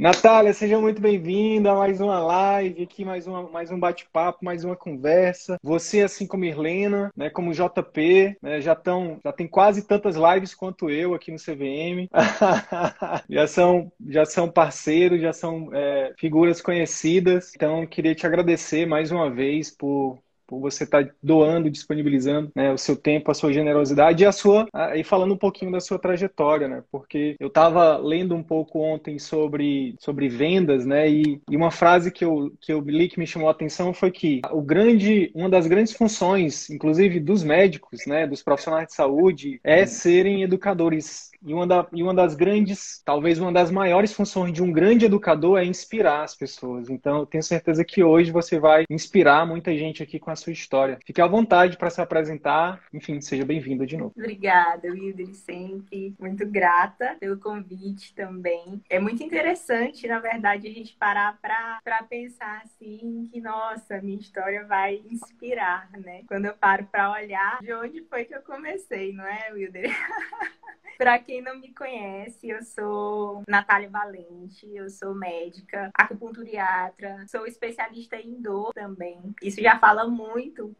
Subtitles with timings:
[0.00, 4.64] Natália, seja muito bem-vinda a mais uma live, aqui mais, uma, mais um bate-papo, mais
[4.64, 5.58] uma conversa.
[5.62, 10.54] Você, assim como Irlena, né, como JP, né, já, tão, já tem quase tantas lives
[10.54, 12.08] quanto eu aqui no CVM.
[13.28, 17.52] já, são, já são parceiros, já são é, figuras conhecidas.
[17.54, 20.18] Então, queria te agradecer mais uma vez por
[20.58, 24.66] você estar tá doando, disponibilizando né, o seu tempo, a sua generosidade e a sua
[24.94, 26.82] e falando um pouquinho da sua trajetória, né?
[26.90, 31.08] Porque eu estava lendo um pouco ontem sobre, sobre vendas, né?
[31.08, 34.10] E, e, uma frase que eu, que eu li que me chamou a atenção foi
[34.10, 39.60] que o grande, uma das grandes funções, inclusive dos médicos, né, dos profissionais de saúde,
[39.62, 44.52] é serem educadores e uma, da, e uma das grandes, talvez uma das maiores funções
[44.52, 46.90] de um grande educador é inspirar as pessoas.
[46.90, 50.52] Então, eu tenho certeza que hoje você vai inspirar muita gente aqui com a sua
[50.52, 50.98] história.
[51.06, 52.82] Fique à vontade para se apresentar.
[52.92, 54.12] Enfim, seja bem-vinda de novo.
[54.16, 56.14] Obrigada, Wilder, sempre.
[56.18, 58.82] Muito grata pelo convite também.
[58.90, 64.64] É muito interessante, na verdade, a gente parar para pensar assim que, nossa, minha história
[64.66, 66.22] vai inspirar, né?
[66.28, 69.90] Quando eu paro para olhar de onde foi que eu comecei, não é, Wilder?
[71.00, 78.16] Para quem não me conhece, eu sou Natália Valente, eu sou médica, acupunturiatra, sou especialista
[78.16, 79.18] em dor também.
[79.42, 80.76] Isso já fala muito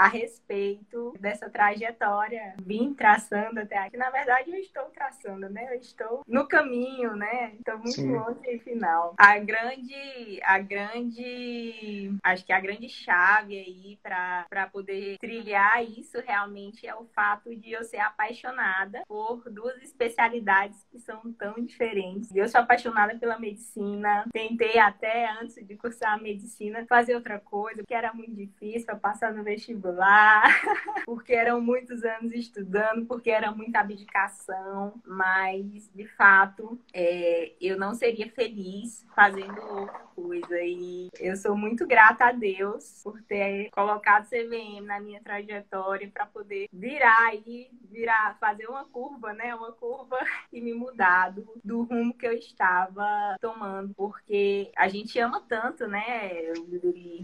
[0.00, 2.54] a respeito dessa trajetória.
[2.62, 3.98] Vim traçando até aqui.
[3.98, 5.74] Na verdade, eu estou traçando, né?
[5.74, 7.52] Eu estou no caminho, né?
[7.58, 8.10] Estou muito Sim.
[8.10, 9.14] longe do final.
[9.18, 16.86] A grande, a grande, acho que a grande chave aí para poder trilhar isso realmente
[16.86, 22.34] é o fato de eu ser apaixonada por duas especialidades que são tão diferentes.
[22.34, 24.24] Eu sou apaixonada pela medicina.
[24.32, 28.96] Tentei até antes de cursar a medicina fazer outra coisa, que era muito difícil para
[28.96, 30.42] passar no vestibular vestibular,
[31.04, 37.94] porque eram muitos anos estudando, porque era muita abdicação, mas de fato é, eu não
[37.94, 40.60] seria feliz fazendo outra coisa.
[40.60, 46.26] E eu sou muito grata a Deus por ter colocado CVM na minha trajetória para
[46.26, 49.54] poder virar e virar, fazer uma curva, né?
[49.54, 50.18] Uma curva
[50.52, 51.34] e me mudar
[51.64, 56.52] do rumo que eu estava tomando, porque a gente ama tanto, né?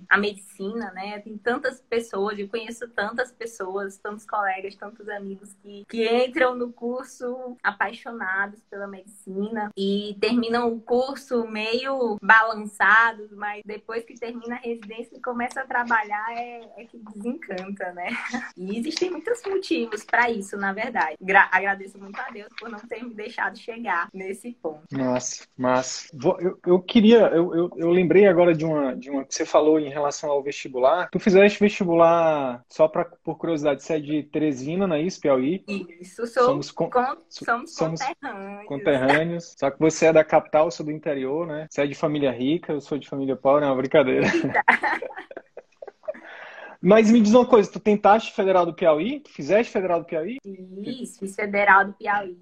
[0.09, 1.21] A medicina, né?
[1.21, 6.73] Tem tantas pessoas, eu conheço tantas pessoas, tantos colegas, tantos amigos que, que entram no
[6.73, 14.61] curso apaixonados pela medicina e terminam o curso meio balançados, mas depois que termina a
[14.61, 18.09] residência e começa a trabalhar é, é que desencanta, né?
[18.57, 21.17] E existem muitos motivos para isso, na verdade.
[21.21, 24.83] Gra agradeço muito a Deus por não ter me deixado chegar nesse ponto.
[24.91, 29.35] Nossa, mas eu, eu queria, eu, eu, eu lembrei agora de uma, de uma que
[29.35, 31.09] você falou em relação ao vestibular.
[31.11, 32.36] Tu fizeste vestibular
[32.69, 35.65] só pra, por curiosidade, você é de Teresina, não é isso, Piauí?
[36.01, 36.91] Isso, sou, somos, con
[37.29, 38.67] somos, somos conterrâneos.
[38.67, 39.55] conterrâneos.
[39.59, 41.67] Só que você é da capital, eu sou do interior, né?
[41.71, 44.27] Você é de família rica, eu sou de família pobre, é uma brincadeira.
[46.81, 49.21] Mas me diz uma coisa, tu tentaste Federal do Piauí?
[49.21, 50.39] Tu fizeste Federal do Piauí?
[50.43, 52.37] Fiz, fiz Federal do Piauí,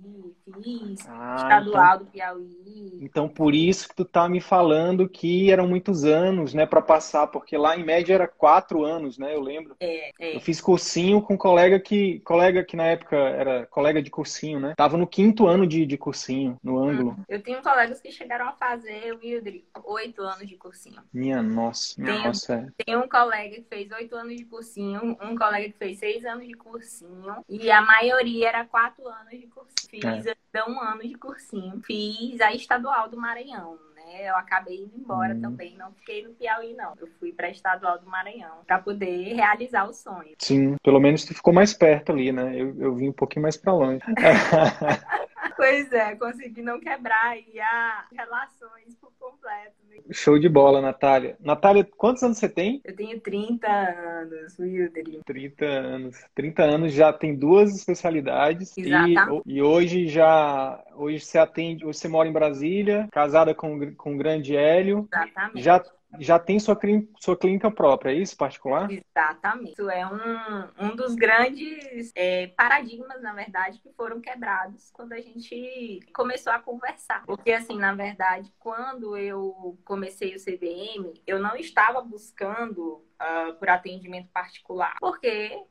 [0.62, 2.98] fiz ah, Estadual então, do Piauí.
[3.00, 7.26] Então por isso que tu tá me falando que eram muitos anos, né, para passar,
[7.26, 9.76] porque lá em média era quatro anos, né, eu lembro.
[9.80, 10.36] É, é.
[10.36, 14.60] Eu fiz cursinho com um colega que, colega que na época era colega de cursinho,
[14.60, 17.16] né, tava no quinto ano de, de cursinho, no ângulo.
[17.28, 21.02] Eu tenho colegas que chegaram a fazer, Wildry, oito anos de cursinho.
[21.12, 22.54] Minha nossa, minha nossa.
[22.54, 22.84] É.
[22.84, 26.24] Tem um colega que fez oito anos anos de cursinho, um colega que fez seis
[26.24, 29.74] anos de cursinho, e a maioria era quatro anos de cursinho.
[29.90, 30.64] Fiz é.
[30.68, 31.80] um ano de cursinho.
[31.82, 33.78] Fiz a estadual do Maranhão.
[33.94, 34.28] né?
[34.28, 35.40] Eu acabei indo embora hum.
[35.40, 36.94] também, não fiquei no Piauí, não.
[37.00, 40.34] Eu fui para Estadual do Maranhão para poder realizar o sonho.
[40.38, 42.54] Sim, pelo menos tu ficou mais perto ali, né?
[42.54, 44.00] Eu, eu vim um pouquinho mais para longe.
[45.56, 49.74] pois é, consegui não quebrar aí as relações completo.
[49.88, 49.96] Né?
[50.10, 51.36] Show de bola, Natália.
[51.40, 52.80] Natália, quantos anos você tem?
[52.84, 55.22] Eu tenho 30 anos, Wilder.
[55.24, 56.16] 30 anos.
[56.34, 58.76] 30 anos já tem duas especialidades.
[58.76, 59.42] Exatamente.
[59.46, 60.82] E, e hoje já.
[60.94, 61.84] Hoje você atende.
[61.84, 65.08] Você mora em Brasília, casada com, com o grande Hélio.
[65.12, 65.62] Exatamente.
[65.62, 65.82] Já
[66.18, 66.78] já tem sua,
[67.20, 68.88] sua clínica própria, é isso, particular?
[68.90, 69.72] Exatamente.
[69.72, 75.20] Isso é um, um dos grandes é, paradigmas, na verdade, que foram quebrados quando a
[75.20, 77.24] gente começou a conversar.
[77.26, 83.68] Porque, assim, na verdade, quando eu comecei o CBM, eu não estava buscando uh, por
[83.68, 84.96] atendimento particular.
[85.00, 85.62] Porque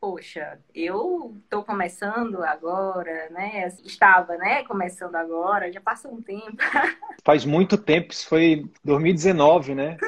[0.00, 3.68] poxa, eu estou começando agora, né?
[3.84, 4.64] Estava, né?
[4.64, 6.56] Começando agora, já passou um tempo.
[7.22, 9.98] Faz muito tempo, isso foi 2019, né?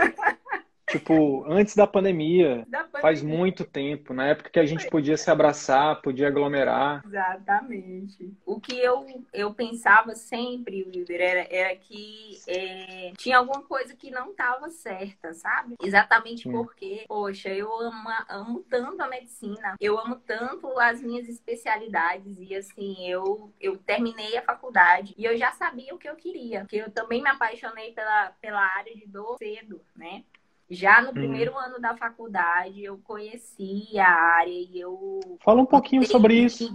[0.93, 5.17] Tipo, antes da pandemia, da pandemia, faz muito tempo, na época que a gente podia
[5.17, 7.03] se abraçar, podia aglomerar.
[7.07, 8.33] Exatamente.
[8.45, 14.11] O que eu, eu pensava sempre, Wilder, era, era que é, tinha alguma coisa que
[14.11, 15.75] não estava certa, sabe?
[15.83, 22.39] Exatamente porque, poxa, eu amo, amo tanto a medicina, eu amo tanto as minhas especialidades
[22.39, 26.61] e assim, eu, eu terminei a faculdade e eu já sabia o que eu queria,
[26.61, 30.25] porque eu também me apaixonei pela, pela área de dor cedo, né?
[30.71, 31.15] Já no uhum.
[31.15, 35.21] primeiro ano da faculdade, eu conheci a área e eu.
[35.41, 36.73] Fala um pouquinho sobre isso.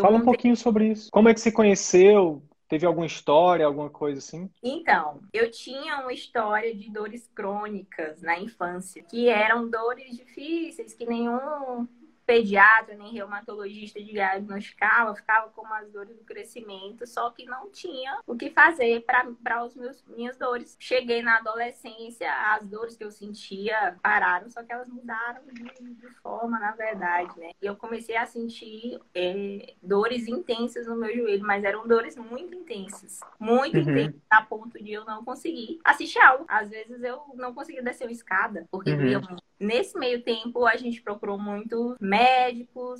[0.00, 1.10] Fala um pouquinho sobre isso.
[1.10, 2.42] Como é que você conheceu?
[2.68, 4.48] Teve alguma história, alguma coisa assim?
[4.62, 11.04] Então, eu tinha uma história de dores crônicas na infância, que eram dores difíceis, que
[11.04, 11.88] nenhum
[12.30, 18.36] pediatra nem reumatologista diagnosticava, ficava com as dores do crescimento, só que não tinha o
[18.36, 19.26] que fazer para
[19.64, 19.74] as
[20.06, 20.76] minhas dores.
[20.78, 26.08] Cheguei na adolescência, as dores que eu sentia pararam, só que elas mudaram de, de
[26.22, 27.50] forma, na verdade, né?
[27.60, 32.54] E eu comecei a sentir é, dores intensas no meu joelho, mas eram dores muito
[32.54, 33.82] intensas, muito uhum.
[33.82, 36.44] intensas, a ponto de eu não conseguir assistir aula.
[36.46, 39.20] Às vezes eu não conseguia descer uma escada, porque uhum.
[39.20, 39.50] muito.
[39.60, 42.19] Nesse meio tempo, a gente procurou muito médicos,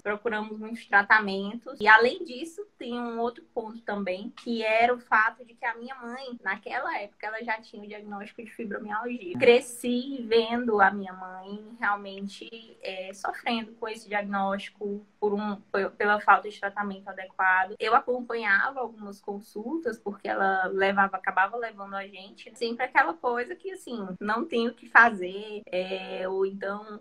[0.03, 1.79] procuramos muitos tratamentos.
[1.81, 5.75] E além disso, tem um outro ponto também, que era o fato de que a
[5.75, 9.39] minha mãe, naquela época, ela já tinha o diagnóstico de fibromialgia.
[9.39, 12.49] Cresci vendo a minha mãe realmente
[12.83, 15.57] é, sofrendo com esse diagnóstico por um,
[15.97, 17.75] pela falta de tratamento adequado.
[17.79, 22.51] Eu acompanhava algumas consultas, porque ela levava, acabava levando a gente.
[22.57, 27.01] Sempre aquela coisa que, assim, não tem o que fazer, é, ou então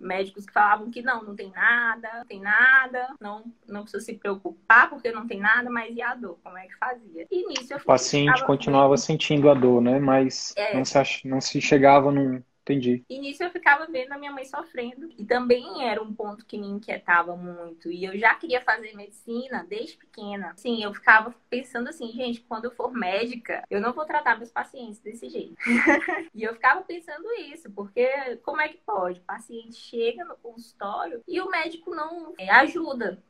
[0.00, 4.14] médicos que falavam que não, não tem nada, não tem nada, não, não precisa se
[4.14, 6.38] preocupar porque não tem nada, mas e a dor?
[6.42, 7.26] Como é que fazia?
[7.30, 9.98] E nisso eu O paciente continuava sentindo a dor, né?
[9.98, 10.74] Mas é.
[10.74, 13.04] não, se, não se chegava num Entendi.
[13.08, 15.08] E nisso eu ficava vendo a minha mãe sofrendo.
[15.16, 17.88] E também era um ponto que me inquietava muito.
[17.92, 20.52] E eu já queria fazer medicina desde pequena.
[20.56, 24.50] Sim, eu ficava pensando assim, gente, quando eu for médica, eu não vou tratar meus
[24.50, 25.54] pacientes desse jeito.
[26.34, 29.20] e eu ficava pensando isso, porque como é que pode?
[29.20, 33.22] O paciente chega no consultório e o médico não é, ajuda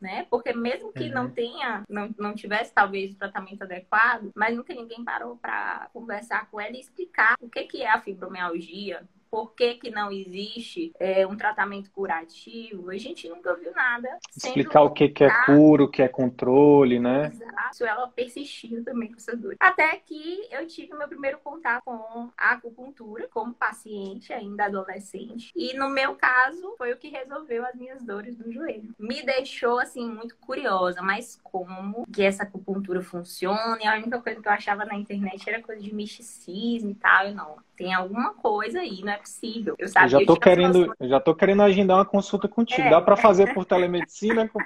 [0.00, 0.26] né?
[0.30, 1.14] Porque mesmo que uhum.
[1.14, 6.48] não tenha, não, não tivesse talvez o tratamento adequado, mas nunca ninguém parou para conversar
[6.50, 10.92] com ela e explicar o que, que é a fibromialgia, por que, que não existe
[10.98, 14.18] é, um tratamento curativo, a gente nunca viu nada.
[14.36, 17.26] Explicar o que, que é cura, o que é controle, né?
[17.26, 19.56] Exato, ela persistiu também com essas dores.
[19.60, 25.52] Até que eu tive meu primeiro contato com a acupuntura, como paciente, ainda adolescente.
[25.54, 28.94] E no meu caso, foi o que resolveu as minhas dores do joelho.
[28.98, 33.78] Me deixou, assim, muito curiosa, mas como que essa acupuntura funciona?
[33.80, 37.28] E a única coisa que eu achava na internet era coisa de misticismo e tal.
[37.28, 39.76] E não, tem alguma coisa aí, não é possível.
[39.78, 42.82] Eu, sabia, eu já tô querendo, já tô querendo agendar uma consulta contigo.
[42.82, 42.90] É.
[42.90, 44.58] Dá para fazer por telemedicina com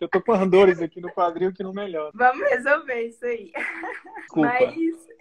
[0.00, 2.10] Eu tô com dores aqui no quadril que não melhora.
[2.12, 3.52] Vamos resolver isso aí.
[4.18, 4.48] Desculpa.
[4.48, 4.74] Mas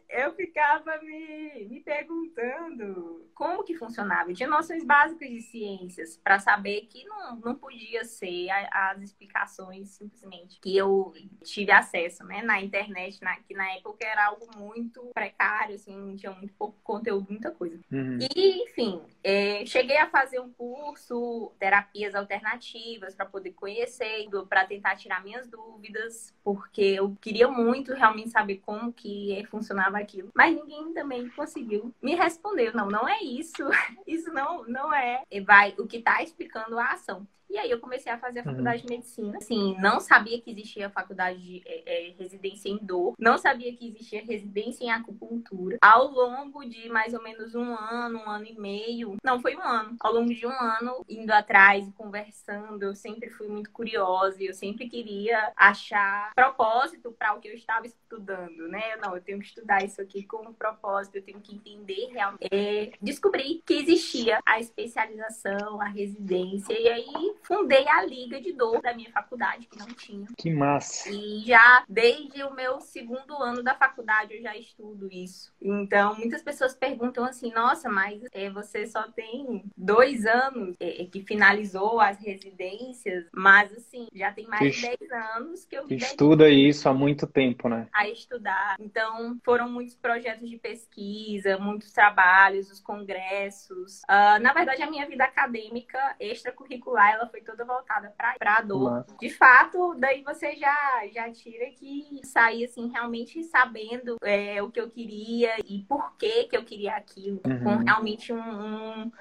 [0.09, 4.31] eu ficava me, me perguntando como que funcionava.
[4.31, 9.01] Eu tinha noções básicas de ciências para saber que não, não podia ser a, as
[9.01, 11.13] explicações simplesmente que eu
[11.43, 16.31] tive acesso né, na internet, na, que na época era algo muito precário, assim, tinha
[16.31, 17.79] muito pouco conteúdo, muita coisa.
[17.91, 18.17] Uhum.
[18.35, 24.95] E, enfim, é, cheguei a fazer um curso, terapias alternativas, para poder conhecer, para tentar
[24.95, 30.29] tirar minhas dúvidas, porque eu queria muito realmente saber como que funcionava aquilo.
[30.35, 32.73] Mas ninguém também conseguiu me responder.
[32.75, 33.63] Não, não é isso.
[34.07, 37.27] Isso não, não é vai o que está explicando a ação.
[37.49, 38.49] E aí eu comecei a fazer a uhum.
[38.51, 38.87] faculdade uhum.
[38.87, 39.37] de medicina.
[39.37, 43.87] Assim, não sabia que existia faculdade de é, é, residência em dor, não sabia que
[43.87, 45.77] existia residência em acupuntura.
[45.81, 49.61] Ao longo de mais ou menos um ano, um ano e meio, não foi um
[49.61, 54.47] ano, ao longo de um ano, indo atrás, conversando, eu sempre fui muito curiosa e
[54.47, 58.95] eu sempre queria achar propósito para o que eu estava estudando, né?
[58.97, 62.47] Não, eu tenho que estudar isso aqui com um propósito, eu tenho que entender realmente.
[62.51, 68.81] É, descobri que existia a especialização, a residência, e aí fundei a liga de dor
[68.81, 70.27] da minha faculdade, que não tinha.
[70.37, 71.09] Que massa!
[71.09, 75.51] E já desde o meu segundo ano da faculdade eu já estudo isso.
[75.61, 81.23] Então, muitas pessoas perguntam assim: nossa, mas é, você só tem dois anos é, que
[81.23, 86.87] finalizou as residências, mas assim, já tem mais de 10 anos que eu Estuda isso
[86.87, 87.87] há muito tempo, né?
[87.93, 88.75] A estudar.
[88.79, 94.01] Então, foram muitos projetos de pesquisa, muitos trabalhos, os congressos.
[94.03, 98.91] Uh, na verdade, a minha vida acadêmica extracurricular, ela foi toda voltada para a dor.
[98.91, 99.17] Nossa.
[99.19, 104.79] De fato, daí você já, já tira que sair, assim, realmente sabendo é, o que
[104.79, 107.41] eu queria e por que que eu queria aquilo.
[107.45, 107.63] Uhum.
[107.63, 109.11] Com realmente um, um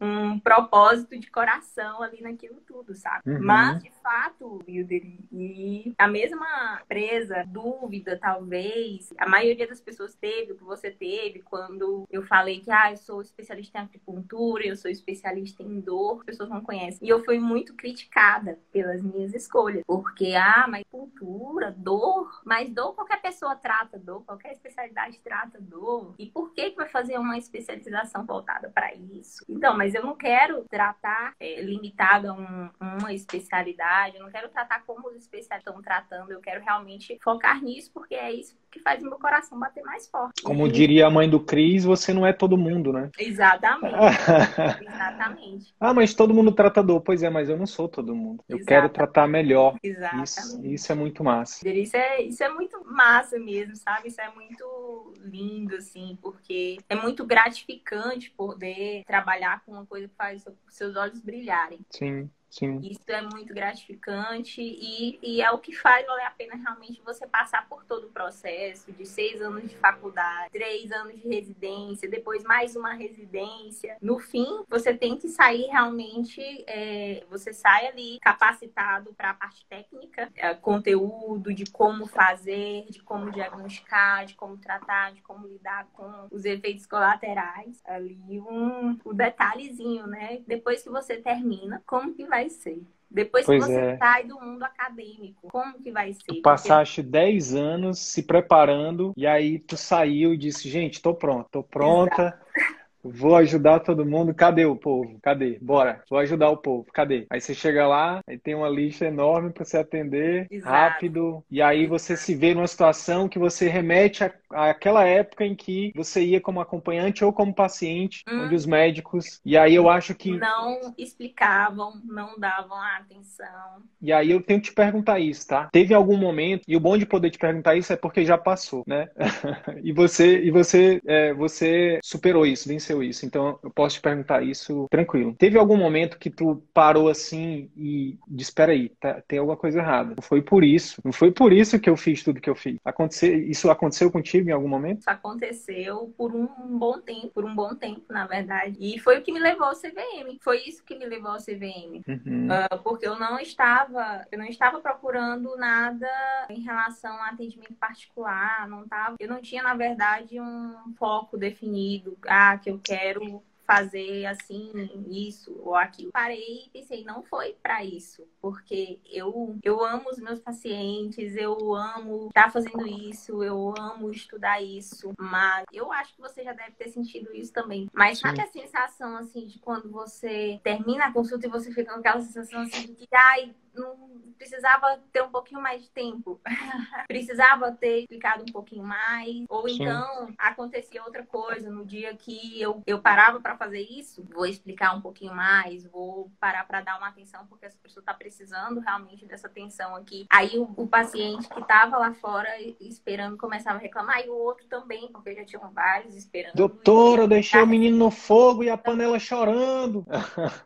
[0.00, 3.30] um propósito de coração ali naquilo tudo, sabe?
[3.30, 3.38] Uhum.
[3.42, 5.02] Mas, de fato, Wilder,
[5.32, 11.40] e a mesma presa, dúvida, talvez, a maioria das pessoas teve, o que você teve,
[11.42, 16.20] quando eu falei que, ah, eu sou especialista em acupuntura, eu sou especialista em dor,
[16.20, 17.06] as pessoas não conhecem.
[17.06, 22.94] E eu fui muito criticada pelas minhas escolhas, porque, ah, mas acupuntura, dor, mas dor
[22.94, 26.14] qualquer pessoa trata dor, qualquer especialidade trata dor.
[26.18, 29.44] E por que que vai fazer uma especialização voltada para isso?
[29.48, 34.48] Então, mas eu não quero tratar é, limitado a um, uma especialidade, eu não quero
[34.48, 38.80] tratar como os especialistas estão tratando, eu quero realmente focar nisso, porque é isso que
[38.80, 40.42] faz meu coração bater mais forte.
[40.42, 43.10] Como diria a mãe do Cris, você não é todo mundo, né?
[43.18, 43.94] Exatamente.
[44.86, 45.74] Exatamente.
[45.80, 47.00] Ah, mas todo mundo trata dor.
[47.00, 48.44] Pois é, mas eu não sou todo mundo.
[48.48, 48.66] Eu Exatamente.
[48.66, 49.76] quero tratar melhor.
[49.82, 50.24] Exatamente.
[50.24, 51.68] Isso, isso é muito massa.
[51.68, 54.08] Isso é, isso é muito massa mesmo, sabe?
[54.08, 60.14] Isso é muito lindo, assim, porque é muito gratificante poder trabalhar com uma coisa que
[60.14, 61.80] faz seus olhos brilharem.
[61.90, 62.30] Sim.
[62.50, 62.80] Sim.
[62.82, 67.26] Isso é muito gratificante e, e é o que faz valer a pena realmente você
[67.26, 72.42] passar por todo o processo de seis anos de faculdade, três anos de residência, depois
[72.44, 73.96] mais uma residência.
[74.00, 79.66] No fim, você tem que sair realmente, é, você sai ali capacitado para a parte
[79.66, 85.86] técnica, é, conteúdo de como fazer, de como diagnosticar, de como tratar, de como lidar
[85.92, 87.80] com os efeitos colaterais.
[87.84, 90.40] Ali um, um detalhezinho, né?
[90.46, 92.82] Depois que você termina, como que vai vai ser?
[93.10, 93.96] Depois pois que você é.
[93.96, 96.26] sai do mundo acadêmico, como que vai ser?
[96.26, 101.48] Tu passaste 10 anos se preparando e aí tu saiu e disse, gente, tô pronto,
[101.50, 102.22] tô pronta.
[102.22, 102.78] Exato.
[103.02, 104.34] Vou ajudar todo mundo.
[104.34, 105.18] Cadê o povo?
[105.22, 105.58] Cadê?
[105.62, 106.02] Bora.
[106.10, 106.86] Vou ajudar o povo.
[106.92, 107.26] Cadê?
[107.30, 110.70] Aí você chega lá, aí tem uma lista enorme para você atender, Exato.
[110.70, 111.44] rápido.
[111.50, 116.22] E aí você se vê numa situação que você remete àquela época em que você
[116.24, 118.44] ia como acompanhante ou como paciente, hum.
[118.44, 119.40] onde os médicos.
[119.44, 120.36] E aí eu acho que.
[120.36, 123.82] Não explicavam, não davam atenção.
[124.00, 125.68] E aí eu tenho que te perguntar isso, tá?
[125.72, 128.84] Teve algum momento, e o bom de poder te perguntar isso é porque já passou,
[128.86, 129.08] né?
[129.82, 134.42] e você, e você, é, você superou isso, venceu isso, então eu posso te perguntar
[134.42, 135.34] isso tranquilo.
[135.38, 139.78] Teve algum momento que tu parou assim e disse, espera aí, tá, tem alguma coisa
[139.78, 140.14] errada.
[140.16, 142.76] Não foi por isso, não foi por isso que eu fiz tudo que eu fiz.
[142.84, 145.00] Aconteceu, isso aconteceu contigo em algum momento?
[145.00, 146.46] Isso aconteceu por um
[146.78, 148.76] bom tempo, por um bom tempo, na verdade.
[148.78, 150.38] E foi o que me levou ao CVM.
[150.40, 152.02] Foi isso que me levou ao CVM.
[152.06, 152.48] Uhum.
[152.48, 156.08] Uh, porque eu não estava, eu não estava procurando nada
[156.50, 162.16] em relação a atendimento particular, não tava, eu não tinha, na verdade, um foco definido.
[162.26, 164.72] Ah, que eu quero fazer assim,
[165.10, 166.10] isso ou aquilo.
[166.10, 171.74] Parei e pensei, não foi para isso, porque eu, eu amo os meus pacientes, eu
[171.74, 176.54] amo estar tá fazendo isso, eu amo estudar isso, mas eu acho que você já
[176.54, 177.90] deve ter sentido isso também.
[177.92, 182.00] Mas sabe a sensação assim de quando você termina a consulta e você fica com
[182.00, 184.08] aquela sensação assim de que, ai, não
[184.38, 186.40] precisava ter um pouquinho mais de tempo.
[187.08, 189.44] precisava ter explicado um pouquinho mais.
[189.48, 189.82] Ou Sim.
[189.82, 194.94] então acontecia outra coisa no dia que eu, eu parava para fazer isso, vou explicar
[194.96, 199.26] um pouquinho mais, vou parar para dar uma atenção, porque essa pessoa está precisando realmente
[199.26, 200.26] dessa atenção aqui.
[200.30, 202.48] Aí o, o paciente que estava lá fora
[202.80, 206.54] esperando começava a reclamar, e o outro também, porque já tinham vários esperando.
[206.54, 210.06] Doutora, eu deixei o menino no fogo e a panela chorando.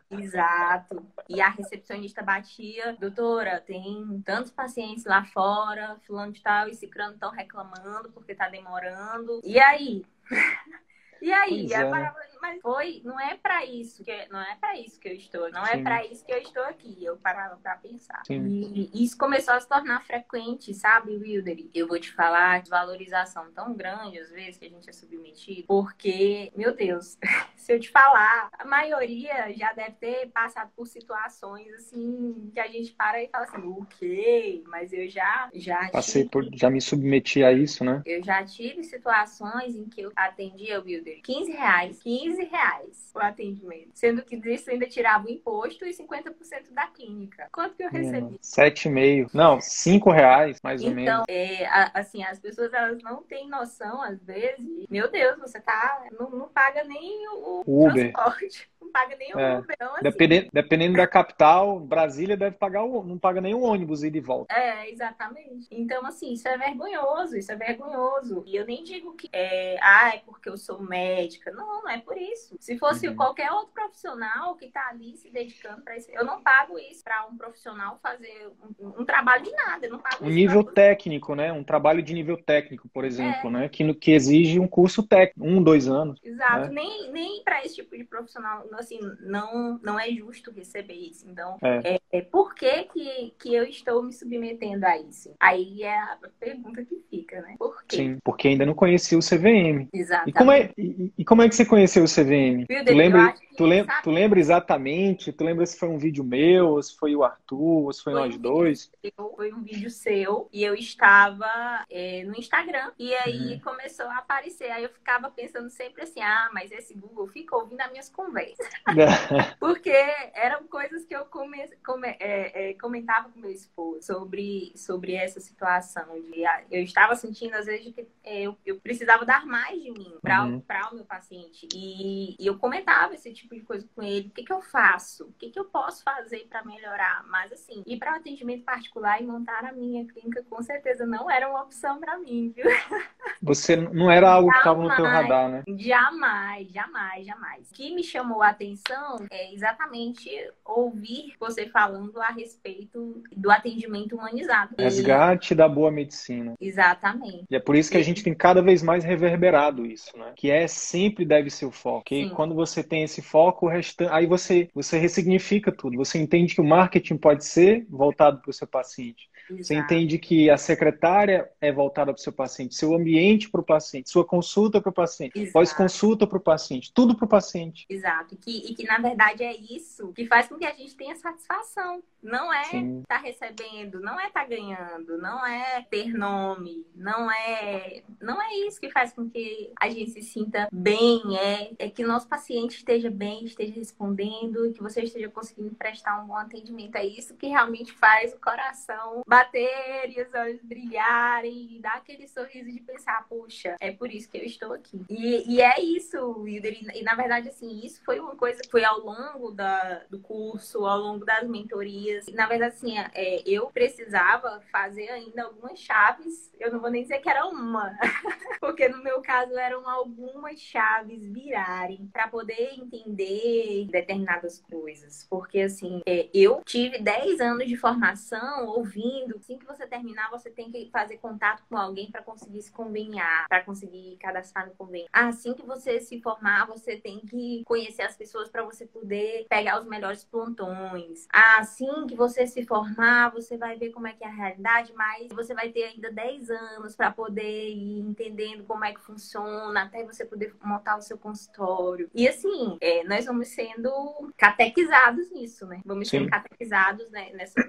[0.09, 1.05] Exato.
[1.27, 7.13] E a recepcionista batia doutora, tem tantos pacientes lá fora, fulano de tal e cicrano
[7.13, 9.41] estão reclamando porque tá demorando.
[9.43, 10.05] E aí?
[11.21, 11.71] e aí?
[11.73, 12.32] É.
[12.43, 15.65] Mas foi, não é para isso que não é para isso que eu estou, não
[15.65, 15.79] é Sim.
[15.79, 16.97] é para isso que eu estou aqui.
[16.99, 18.21] Eu parava para pensar.
[18.27, 18.45] Sim.
[18.45, 21.65] E isso começou a se tornar frequente, sabe, Wilder?
[21.73, 25.63] Eu vou te falar de valorização tão grande às vezes que a gente é submetido,
[25.67, 27.17] porque, meu Deus,
[27.55, 32.67] se eu te falar, a maioria já deve ter passado por situações assim que a
[32.67, 34.61] gente para e fala assim, o quê?
[34.67, 36.31] Mas eu já já passei tive...
[36.31, 38.01] por já me submeti a isso, né?
[38.05, 43.91] Eu já tive situações em que eu atendia Wilder 15 reais, 15 reais o atendimento,
[43.93, 47.47] sendo que disso ainda tirava o imposto e 50% da clínica.
[47.51, 48.37] Quanto que eu recebi?
[48.41, 49.29] Sete e meio.
[49.33, 51.23] Não, cinco reais, mais então, ou menos.
[51.23, 54.87] Então, é, assim, as pessoas elas não têm noção, às vezes.
[54.89, 56.05] Meu Deus, você tá.
[56.19, 58.11] Não, não paga nem o, Uber.
[58.11, 59.59] transporte não paga nem o é.
[59.59, 59.75] Uber.
[59.75, 64.03] Então, assim, dependendo, dependendo da capital, Brasília deve pagar o, não paga nem o ônibus
[64.03, 64.53] ir de volta.
[64.53, 65.67] É, exatamente.
[65.71, 68.43] Então, assim, isso é vergonhoso, isso é vergonhoso.
[68.45, 71.51] E eu nem digo que é, ah, é porque eu sou médica.
[71.51, 72.55] Não, não é por isso.
[72.59, 73.15] Se fosse uhum.
[73.15, 77.25] qualquer outro profissional que tá ali se dedicando para isso, eu não pago isso para
[77.27, 78.49] um profissional fazer
[78.79, 79.85] um, um, trabalho de nada.
[79.85, 81.51] Eu não pago um nível técnico, né?
[81.51, 83.51] Um trabalho de nível técnico, por exemplo, é.
[83.51, 83.69] né?
[83.69, 86.19] Que, que exige um curso técnico, um, dois anos.
[86.23, 86.67] Exato.
[86.67, 86.81] Né?
[86.81, 91.25] Nem, nem para esse tipo de profissional assim, não, não é justo receber isso.
[91.27, 91.95] Então, é.
[91.95, 95.33] É, é, por que, que, que eu estou me submetendo a isso?
[95.39, 97.55] Aí é a pergunta que fica, né?
[97.57, 97.97] Por quê?
[97.97, 99.87] Sim, porque ainda não conhecia o CVM.
[99.93, 100.29] Exatamente.
[100.29, 102.65] E como é, e, e como é que você conheceu o CVM?
[102.85, 105.31] tu lembra, tu, lembra, tu lembra exatamente?
[105.31, 108.13] Tu lembra se foi um vídeo meu, ou se foi o Arthur, ou se foi,
[108.13, 108.91] foi nós um dois?
[109.01, 113.59] Seu, foi um vídeo seu e eu estava é, no Instagram e aí uhum.
[113.59, 114.71] começou a aparecer.
[114.71, 118.67] Aí eu ficava pensando sempre assim, ah, mas esse Google fica ouvindo as minhas conversas.
[119.59, 119.93] Porque
[120.33, 125.39] eram coisas que eu come, come, é, é, comentava com meu esposo sobre, sobre essa
[125.39, 126.03] situação.
[126.21, 129.91] De, ah, eu estava sentindo, às vezes, que é, eu, eu precisava dar mais de
[129.91, 130.61] mim para uhum.
[130.91, 131.67] o meu paciente.
[131.73, 134.27] E, e, eu comentava esse tipo de coisa com ele.
[134.27, 135.25] O que, que eu faço?
[135.25, 137.23] O que, que eu posso fazer para melhorar?
[137.27, 141.29] Mas, assim, ir para o atendimento particular e montar a minha clínica, com certeza, não
[141.29, 142.65] era uma opção para mim, viu?
[143.41, 145.63] Você não era algo que estava no teu radar, né?
[145.77, 147.69] Jamais, jamais, jamais.
[147.69, 150.29] O que me chamou a atenção atenção é exatamente
[150.65, 154.75] ouvir você falando a respeito do atendimento humanizado.
[154.77, 155.55] Resgate e...
[155.55, 156.53] da boa medicina.
[156.59, 157.45] Exatamente.
[157.49, 160.33] E é por isso que a gente tem cada vez mais reverberado isso, né?
[160.35, 162.13] Que é sempre deve ser o foco.
[162.13, 165.97] E quando você tem esse foco, o restante, aí você você ressignifica tudo.
[165.97, 169.27] Você entende que o marketing pode ser voltado para o seu paciente.
[169.49, 169.63] Exato.
[169.63, 173.63] Você entende que a secretária é voltada para o seu paciente, seu ambiente para o
[173.63, 177.87] paciente, sua consulta para o paciente, pós-consulta para o paciente, tudo para o paciente.
[177.89, 178.37] Exato.
[178.37, 182.03] Que, e que, na verdade, é isso que faz com que a gente tenha satisfação.
[182.23, 187.29] Não é estar tá recebendo, não é estar tá ganhando, não é ter nome, não
[187.31, 191.89] é, não é isso que faz com que a gente se sinta bem, é, é
[191.89, 196.37] que o nosso paciente esteja bem, esteja respondendo, que você esteja conseguindo prestar um bom
[196.37, 196.95] atendimento.
[196.95, 202.27] É isso que realmente faz o coração bater e os olhos brilharem e dar aquele
[202.27, 205.05] sorriso de pensar, puxa, é por isso que eu estou aqui.
[205.09, 206.61] E, e é isso, E,
[206.99, 210.85] e na verdade, assim, isso foi uma coisa que foi ao longo da, do curso,
[210.85, 212.12] ao longo das mentorias.
[212.33, 216.51] Na verdade, assim, é, eu precisava fazer ainda algumas chaves.
[216.59, 217.95] Eu não vou nem dizer que era uma,
[218.59, 225.25] porque no meu caso eram algumas chaves virarem para poder entender determinadas coisas.
[225.29, 230.49] Porque, assim, é, eu tive 10 anos de formação ouvindo Assim que você terminar, você
[230.49, 235.09] tem que fazer contato com alguém para conseguir se conveniar, para conseguir cadastrar no convênio.
[235.11, 239.79] Assim que você se formar, você tem que conhecer as pessoas para você poder pegar
[239.79, 241.27] os melhores plantões.
[241.29, 245.27] Assim que você se formar, você vai ver como é que é a realidade, mas
[245.33, 250.03] você vai ter ainda 10 anos para poder ir entendendo como é que funciona, até
[250.03, 252.09] você poder montar o seu consultório.
[252.13, 255.81] E assim, é, nós vamos sendo catequizados nisso, né?
[255.85, 256.19] Vamos Sim.
[256.19, 257.61] sendo catequizados né, nessa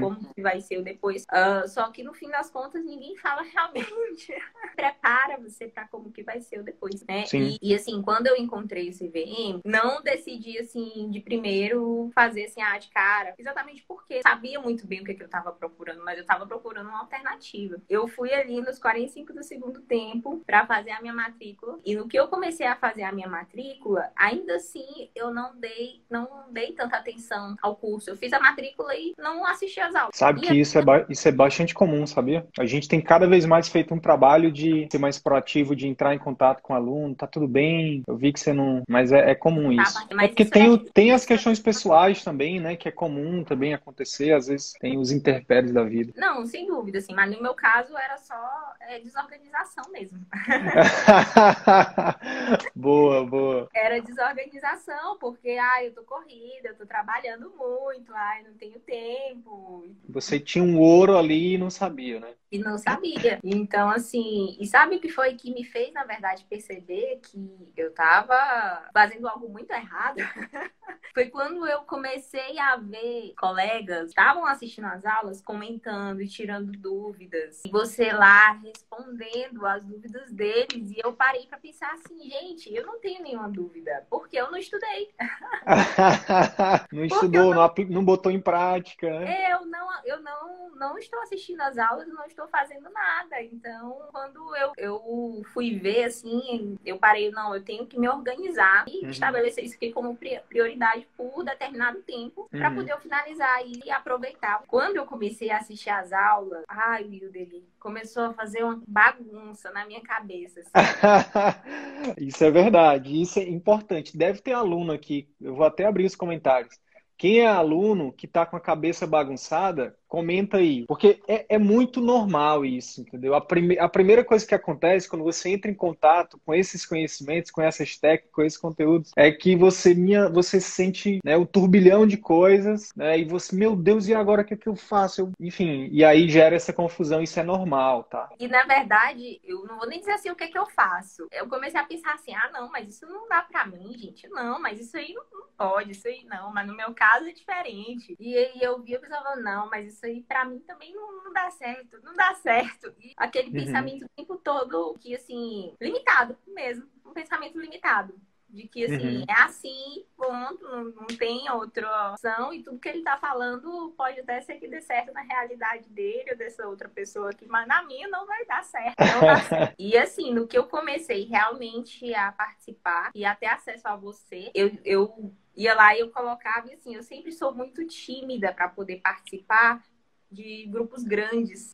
[0.00, 1.24] como vai ser o depois.
[1.24, 4.32] Uh, só que no fim das contas, ninguém fala realmente.
[4.76, 7.24] Prepara você para como que vai ser o depois, né?
[7.32, 12.62] E, e, assim, quando eu encontrei o CVM, não decidi, assim, de primeiro fazer assim,
[12.62, 13.34] ah, de cara.
[13.38, 16.88] Exatamente porque sabia muito bem o que, que eu tava procurando, mas eu tava procurando
[16.88, 17.76] uma alternativa.
[17.88, 21.78] Eu fui ali nos 45 do segundo tempo para fazer a minha matrícula.
[21.84, 26.02] E no que eu comecei a fazer a minha matrícula, ainda assim eu não dei,
[26.10, 28.10] não dei tanta atenção ao curso.
[28.10, 30.10] Eu fiz a matrícula e não assisti às aulas.
[30.14, 32.46] Sabe que isso é, isso é bastante comum, sabia?
[32.58, 36.14] A gente tem cada vez mais feito um trabalho de ser mais proativo, de entrar
[36.14, 38.82] em contato com o aluno, tá tudo bem, eu vi que você não.
[38.88, 40.08] Mas é, é comum tá, isso.
[40.08, 40.78] Tá, é porque tem, é...
[40.92, 42.76] tem as questões pessoais também, né?
[42.76, 46.12] Que é comum também também acontecer, às vezes tem os interpéries da vida.
[46.16, 50.24] Não, sem dúvida, assim, mas no meu caso era só é, desorganização mesmo.
[52.74, 53.68] boa, boa.
[53.74, 59.84] Era desorganização, porque, ah, eu tô corrida, eu tô trabalhando muito, ai, não tenho tempo.
[60.08, 62.34] Você tinha um ouro ali e não sabia, né?
[62.50, 63.38] E não sabia.
[63.44, 67.92] Então, assim, e sabe o que foi que me fez, na verdade, perceber que eu
[67.92, 70.16] tava fazendo algo muito errado?
[71.12, 77.62] foi quando eu comecei a ver colegas estavam assistindo as aulas, comentando e tirando dúvidas.
[77.64, 80.90] E você lá respondendo as dúvidas deles.
[80.90, 84.58] E eu parei para pensar assim, gente, eu não tenho nenhuma dúvida, porque eu não
[84.58, 85.10] estudei.
[86.92, 89.52] não estudou, não, não, botou em prática, né?
[89.52, 93.42] Eu não, eu não, não estou assistindo as aulas, não estou fazendo nada.
[93.42, 98.84] Então, quando eu, eu fui ver, assim, eu parei, não, eu tenho que me organizar
[98.86, 99.10] e uhum.
[99.10, 100.16] estabelecer isso aqui como
[100.48, 102.58] prioridade por determinado tempo uhum.
[102.58, 104.62] para poder eu finalizar e aproveitar.
[104.66, 109.86] Quando eu comecei a assistir as aulas, ai, Deus, começou a fazer uma bagunça na
[109.86, 110.60] minha cabeça.
[110.60, 112.14] Assim.
[112.18, 114.16] isso é verdade, isso é importante.
[114.16, 116.78] Deve ter aluno aqui, eu vou até abrir os comentários.
[117.16, 122.00] Quem é aluno que está com a cabeça bagunçada, Comenta aí, porque é, é muito
[122.00, 123.34] normal isso, entendeu?
[123.34, 127.50] A, prime a primeira coisa que acontece quando você entra em contato com esses conhecimentos,
[127.50, 132.06] com essas técnicas, com esses conteúdos, é que você minha, você sente né, o turbilhão
[132.06, 133.18] de coisas, né?
[133.18, 135.20] E você, meu Deus, e agora o que, é que eu faço?
[135.20, 138.30] Eu, enfim, e aí gera essa confusão, isso é normal, tá?
[138.38, 141.26] E na verdade, eu não vou nem dizer assim o que, é que eu faço.
[141.30, 144.26] Eu comecei a pensar assim, ah, não, mas isso não dá pra mim, gente.
[144.28, 147.32] Não, mas isso aí não, não pode, isso aí não, mas no meu caso é
[147.32, 148.16] diferente.
[148.18, 151.24] E aí eu via e pensava, não, mas isso isso aí para mim também não,
[151.24, 152.94] não, dá certo, não dá certo.
[153.00, 153.64] E aquele uhum.
[153.64, 158.14] pensamento o tempo todo que, assim, limitado mesmo, um pensamento limitado.
[158.48, 159.24] De que, assim, uhum.
[159.28, 164.20] é assim, ponto, não, não, tem outra opção, e tudo que ele tá falando pode
[164.20, 167.82] até ser que dê certo na realidade dele ou dessa outra pessoa aqui, mas na
[167.82, 168.96] minha não vai dar certo.
[168.96, 169.74] Certo.
[169.78, 174.78] e, assim, no que eu comecei realmente a participar e até acesso a você, eu,
[174.82, 179.00] eu ia lá e eu colocava, e assim, eu sempre sou muito tímida para poder
[179.00, 179.84] participar,
[180.30, 181.72] de grupos grandes,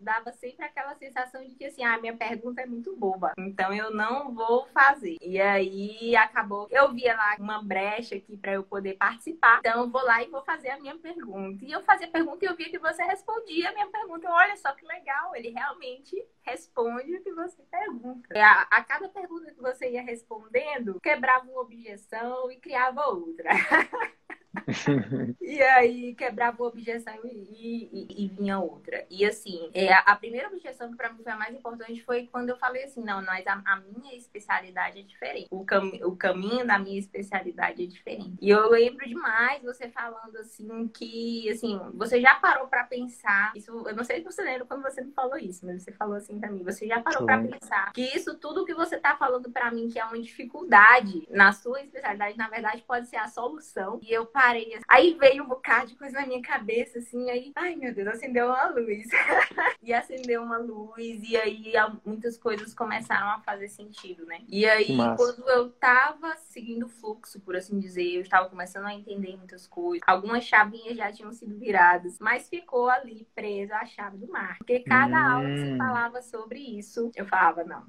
[0.00, 3.72] dava sempre aquela sensação de que assim, a ah, minha pergunta é muito boba, então
[3.72, 5.16] eu não vou fazer.
[5.20, 10.02] E aí acabou, eu via lá uma brecha aqui para eu poder participar, então vou
[10.02, 11.64] lá e vou fazer a minha pergunta.
[11.64, 14.30] E eu fazia a pergunta e eu via que você respondia a minha pergunta.
[14.30, 18.28] Olha só que legal, ele realmente responde o que você pergunta.
[18.36, 23.50] A, a cada pergunta que você ia respondendo, quebrava uma objeção e criava outra.
[25.40, 29.04] e aí quebrava uma objeção e, e, e, vinha outra.
[29.10, 32.50] E assim, é, a primeira objeção que para mim foi a mais importante foi quando
[32.50, 35.48] eu falei assim, não, mas a, a minha especialidade é diferente.
[35.50, 38.36] O, cam o caminho da minha especialidade é diferente.
[38.40, 43.70] E eu lembro demais você falando assim que, assim, você já parou para pensar, isso,
[43.70, 46.38] eu não sei se você lembra quando você me falou isso, mas você falou assim
[46.38, 49.70] para mim, você já parou para pensar que isso tudo que você tá falando para
[49.70, 53.98] mim que é uma dificuldade na sua especialidade, na verdade pode ser a solução.
[54.02, 54.45] E eu parei
[54.88, 58.46] Aí veio um bocado de coisa na minha cabeça, assim, aí, ai meu Deus, acendeu
[58.46, 59.06] uma luz.
[59.82, 61.72] e acendeu uma luz, e aí
[62.04, 64.40] muitas coisas começaram a fazer sentido, né?
[64.48, 68.94] E aí, quando eu tava seguindo o fluxo, por assim dizer, eu estava começando a
[68.94, 74.18] entender muitas coisas, algumas chavinhas já tinham sido viradas, mas ficou ali presa a chave
[74.18, 74.58] do mar.
[74.58, 75.32] Porque cada hum.
[75.32, 77.84] aula que se falava sobre isso, eu falava, não,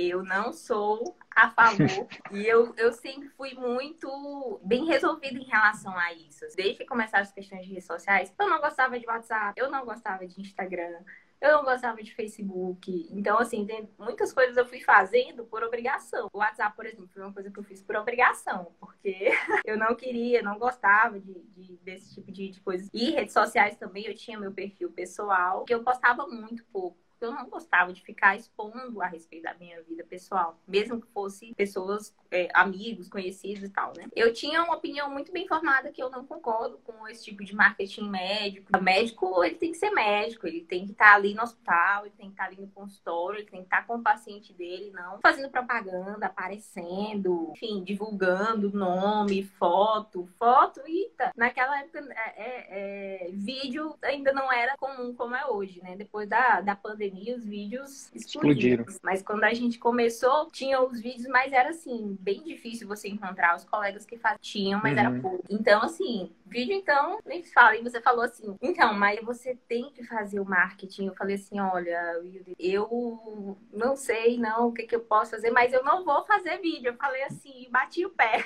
[0.00, 1.78] eu não sou a favor
[2.32, 6.44] e eu, eu sempre fui muito bem resolvida em relação a isso.
[6.56, 9.84] Desde que começaram as questões de redes sociais, eu não gostava de WhatsApp, eu não
[9.84, 11.00] gostava de Instagram,
[11.40, 13.08] eu não gostava de Facebook.
[13.10, 16.28] Então, assim, tem muitas coisas eu fui fazendo por obrigação.
[16.32, 19.30] O WhatsApp, por exemplo, foi uma coisa que eu fiz por obrigação, porque
[19.64, 22.88] eu não queria, não gostava de, de desse tipo de, de coisas.
[22.92, 27.32] E redes sociais também, eu tinha meu perfil pessoal, que eu postava muito pouco eu
[27.32, 32.14] não gostava de ficar expondo a respeito da minha vida pessoal, mesmo que fosse pessoas,
[32.30, 34.06] é, amigos, conhecidos e tal, né?
[34.14, 37.54] Eu tinha uma opinião muito bem formada que eu não concordo com esse tipo de
[37.54, 38.76] marketing médico.
[38.76, 42.14] O médico, ele tem que ser médico, ele tem que estar ali no hospital, ele
[42.16, 45.18] tem que estar ali no consultório, ele tem que estar com o paciente dele, não
[45.20, 51.32] fazendo propaganda, aparecendo, enfim, divulgando nome, foto, foto, eita.
[51.36, 55.96] Naquela época, é, é, é, vídeo ainda não era comum como é hoje, né?
[55.96, 58.82] Depois da, da pandemia pandemia, os vídeos explodiram.
[58.82, 59.00] explodiram.
[59.02, 63.56] Mas quando a gente começou, tinha os vídeos, mas era assim, bem difícil você encontrar
[63.56, 64.98] os colegas que tinham, mas uhum.
[64.98, 65.44] era pouco.
[65.48, 67.76] Então, assim, vídeo, então, nem fala.
[67.76, 71.06] E você falou assim, então, mas você tem que fazer o marketing.
[71.06, 72.20] Eu falei assim, olha,
[72.58, 76.58] eu não sei não o que, que eu posso fazer, mas eu não vou fazer
[76.58, 76.88] vídeo.
[76.88, 78.44] Eu falei assim, bati o pé.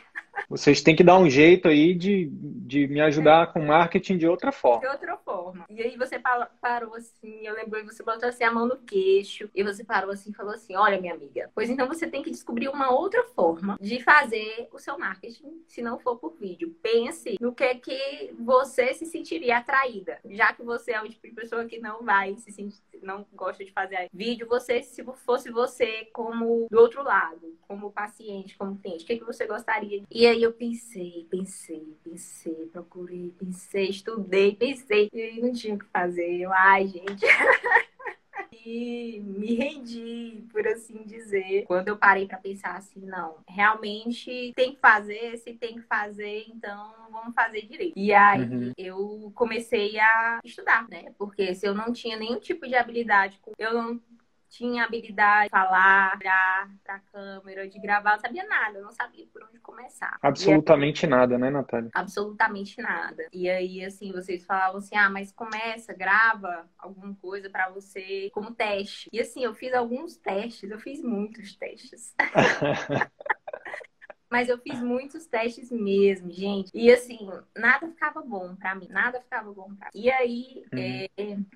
[0.48, 3.52] Vocês têm que dar um jeito aí de, de me ajudar é.
[3.52, 4.80] com marketing de outra forma.
[4.80, 5.64] De outra forma.
[5.68, 9.62] E aí você parou assim, eu lembro que você botou assim mão no queixo, e
[9.62, 12.68] você parou assim e falou assim: olha, minha amiga, pois então você tem que descobrir
[12.68, 16.74] uma outra forma de fazer o seu marketing, se não for por vídeo.
[16.82, 20.18] Pense no que que você se sentiria atraída.
[20.24, 23.64] Já que você é o tipo de pessoa que não vai se sentir, não gosta
[23.64, 29.04] de fazer vídeo, você, se fosse você como do outro lado, como paciente, como cliente,
[29.04, 30.02] o que, que você gostaria?
[30.10, 35.78] E aí eu pensei, pensei, pensei, procurei, pensei, estudei, pensei, e aí não tinha o
[35.78, 36.40] que fazer.
[36.40, 37.24] Eu, ai, gente.
[38.52, 44.74] e me rendi, por assim dizer, quando eu parei para pensar assim, não, realmente tem
[44.74, 47.94] que fazer, se tem que fazer, então vamos fazer direito.
[47.96, 48.72] E aí uhum.
[48.76, 51.12] eu comecei a estudar, né?
[51.18, 54.00] Porque se eu não tinha nenhum tipo de habilidade, eu não
[54.52, 59.26] tinha habilidade de falar, olhar pra câmera, de gravar, não sabia nada, eu não sabia
[59.32, 60.18] por onde começar.
[60.20, 61.90] Absolutamente aí, nada, né, Natália?
[61.94, 63.26] Absolutamente nada.
[63.32, 68.54] E aí, assim, vocês falavam assim, ah, mas começa, grava alguma coisa para você como
[68.54, 69.08] teste.
[69.10, 72.14] E assim, eu fiz alguns testes, eu fiz muitos testes.
[74.30, 76.70] Mas eu fiz muitos testes mesmo, gente.
[76.72, 77.18] E assim,
[77.54, 78.88] nada ficava bom para mim.
[78.88, 80.00] Nada ficava bom pra mim.
[80.00, 80.78] E aí, uhum.
[80.78, 81.08] é,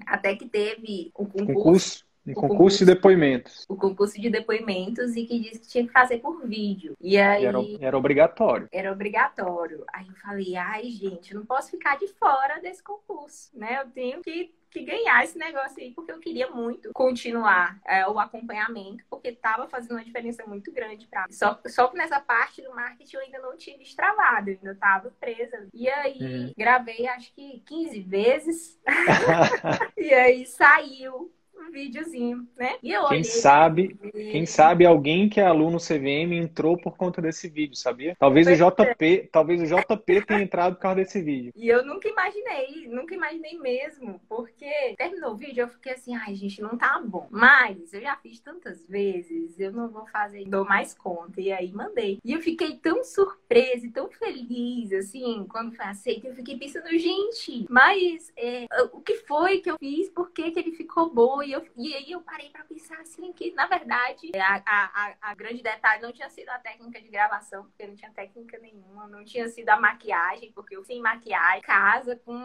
[0.06, 1.54] até que teve o concurso.
[1.54, 3.64] concurso um concurso, concurso, de depoimentos.
[3.68, 6.94] O concurso de depoimentos e que disse que tinha que fazer por vídeo.
[7.00, 7.44] E aí.
[7.44, 8.68] Era, era, obrigatório.
[8.72, 9.84] Era obrigatório.
[9.92, 13.80] Aí eu falei, ai, gente, eu não posso ficar de fora desse concurso, né?
[13.80, 18.18] Eu tenho que que ganhar esse negócio aí, porque eu queria muito continuar é, o
[18.18, 21.32] acompanhamento, porque estava fazendo uma diferença muito grande para mim.
[21.32, 25.10] Só, só que nessa parte do marketing eu ainda não tinha destravado, eu ainda estava
[25.18, 25.66] presa.
[25.72, 26.52] E aí uhum.
[26.56, 28.78] gravei acho que 15 vezes.
[29.96, 31.32] e aí saiu
[31.66, 32.76] um videozinho, né?
[32.82, 34.30] E eu quem sabe, e...
[34.30, 38.16] quem sabe alguém que é aluno CVM entrou por conta desse vídeo, sabia?
[38.18, 39.28] Talvez pois o JP, é.
[39.30, 41.52] talvez o JP tenha entrado por causa desse vídeo.
[41.54, 46.34] E eu nunca imaginei, nunca imaginei mesmo, porque terminou o vídeo eu fiquei assim, ai
[46.34, 47.26] gente, não tá bom.
[47.30, 51.40] Mas eu já fiz tantas vezes, eu não vou fazer, dou mais conta.
[51.40, 52.18] E aí mandei.
[52.24, 56.88] E eu fiquei tão surpresa e tão feliz, assim, quando foi aceito, eu fiquei pensando,
[56.98, 60.08] gente, mas é, o que foi que eu fiz?
[60.10, 61.42] Por que, que ele ficou bom?
[61.42, 65.34] E, eu, e aí eu parei para pensar assim que, na verdade, a, a, a,
[65.34, 69.24] grande detalhe não tinha sido a técnica de gravação, porque não tinha técnica nenhuma, não
[69.24, 72.36] tinha sido a maquiagem, porque eu sem maquiagem, casa com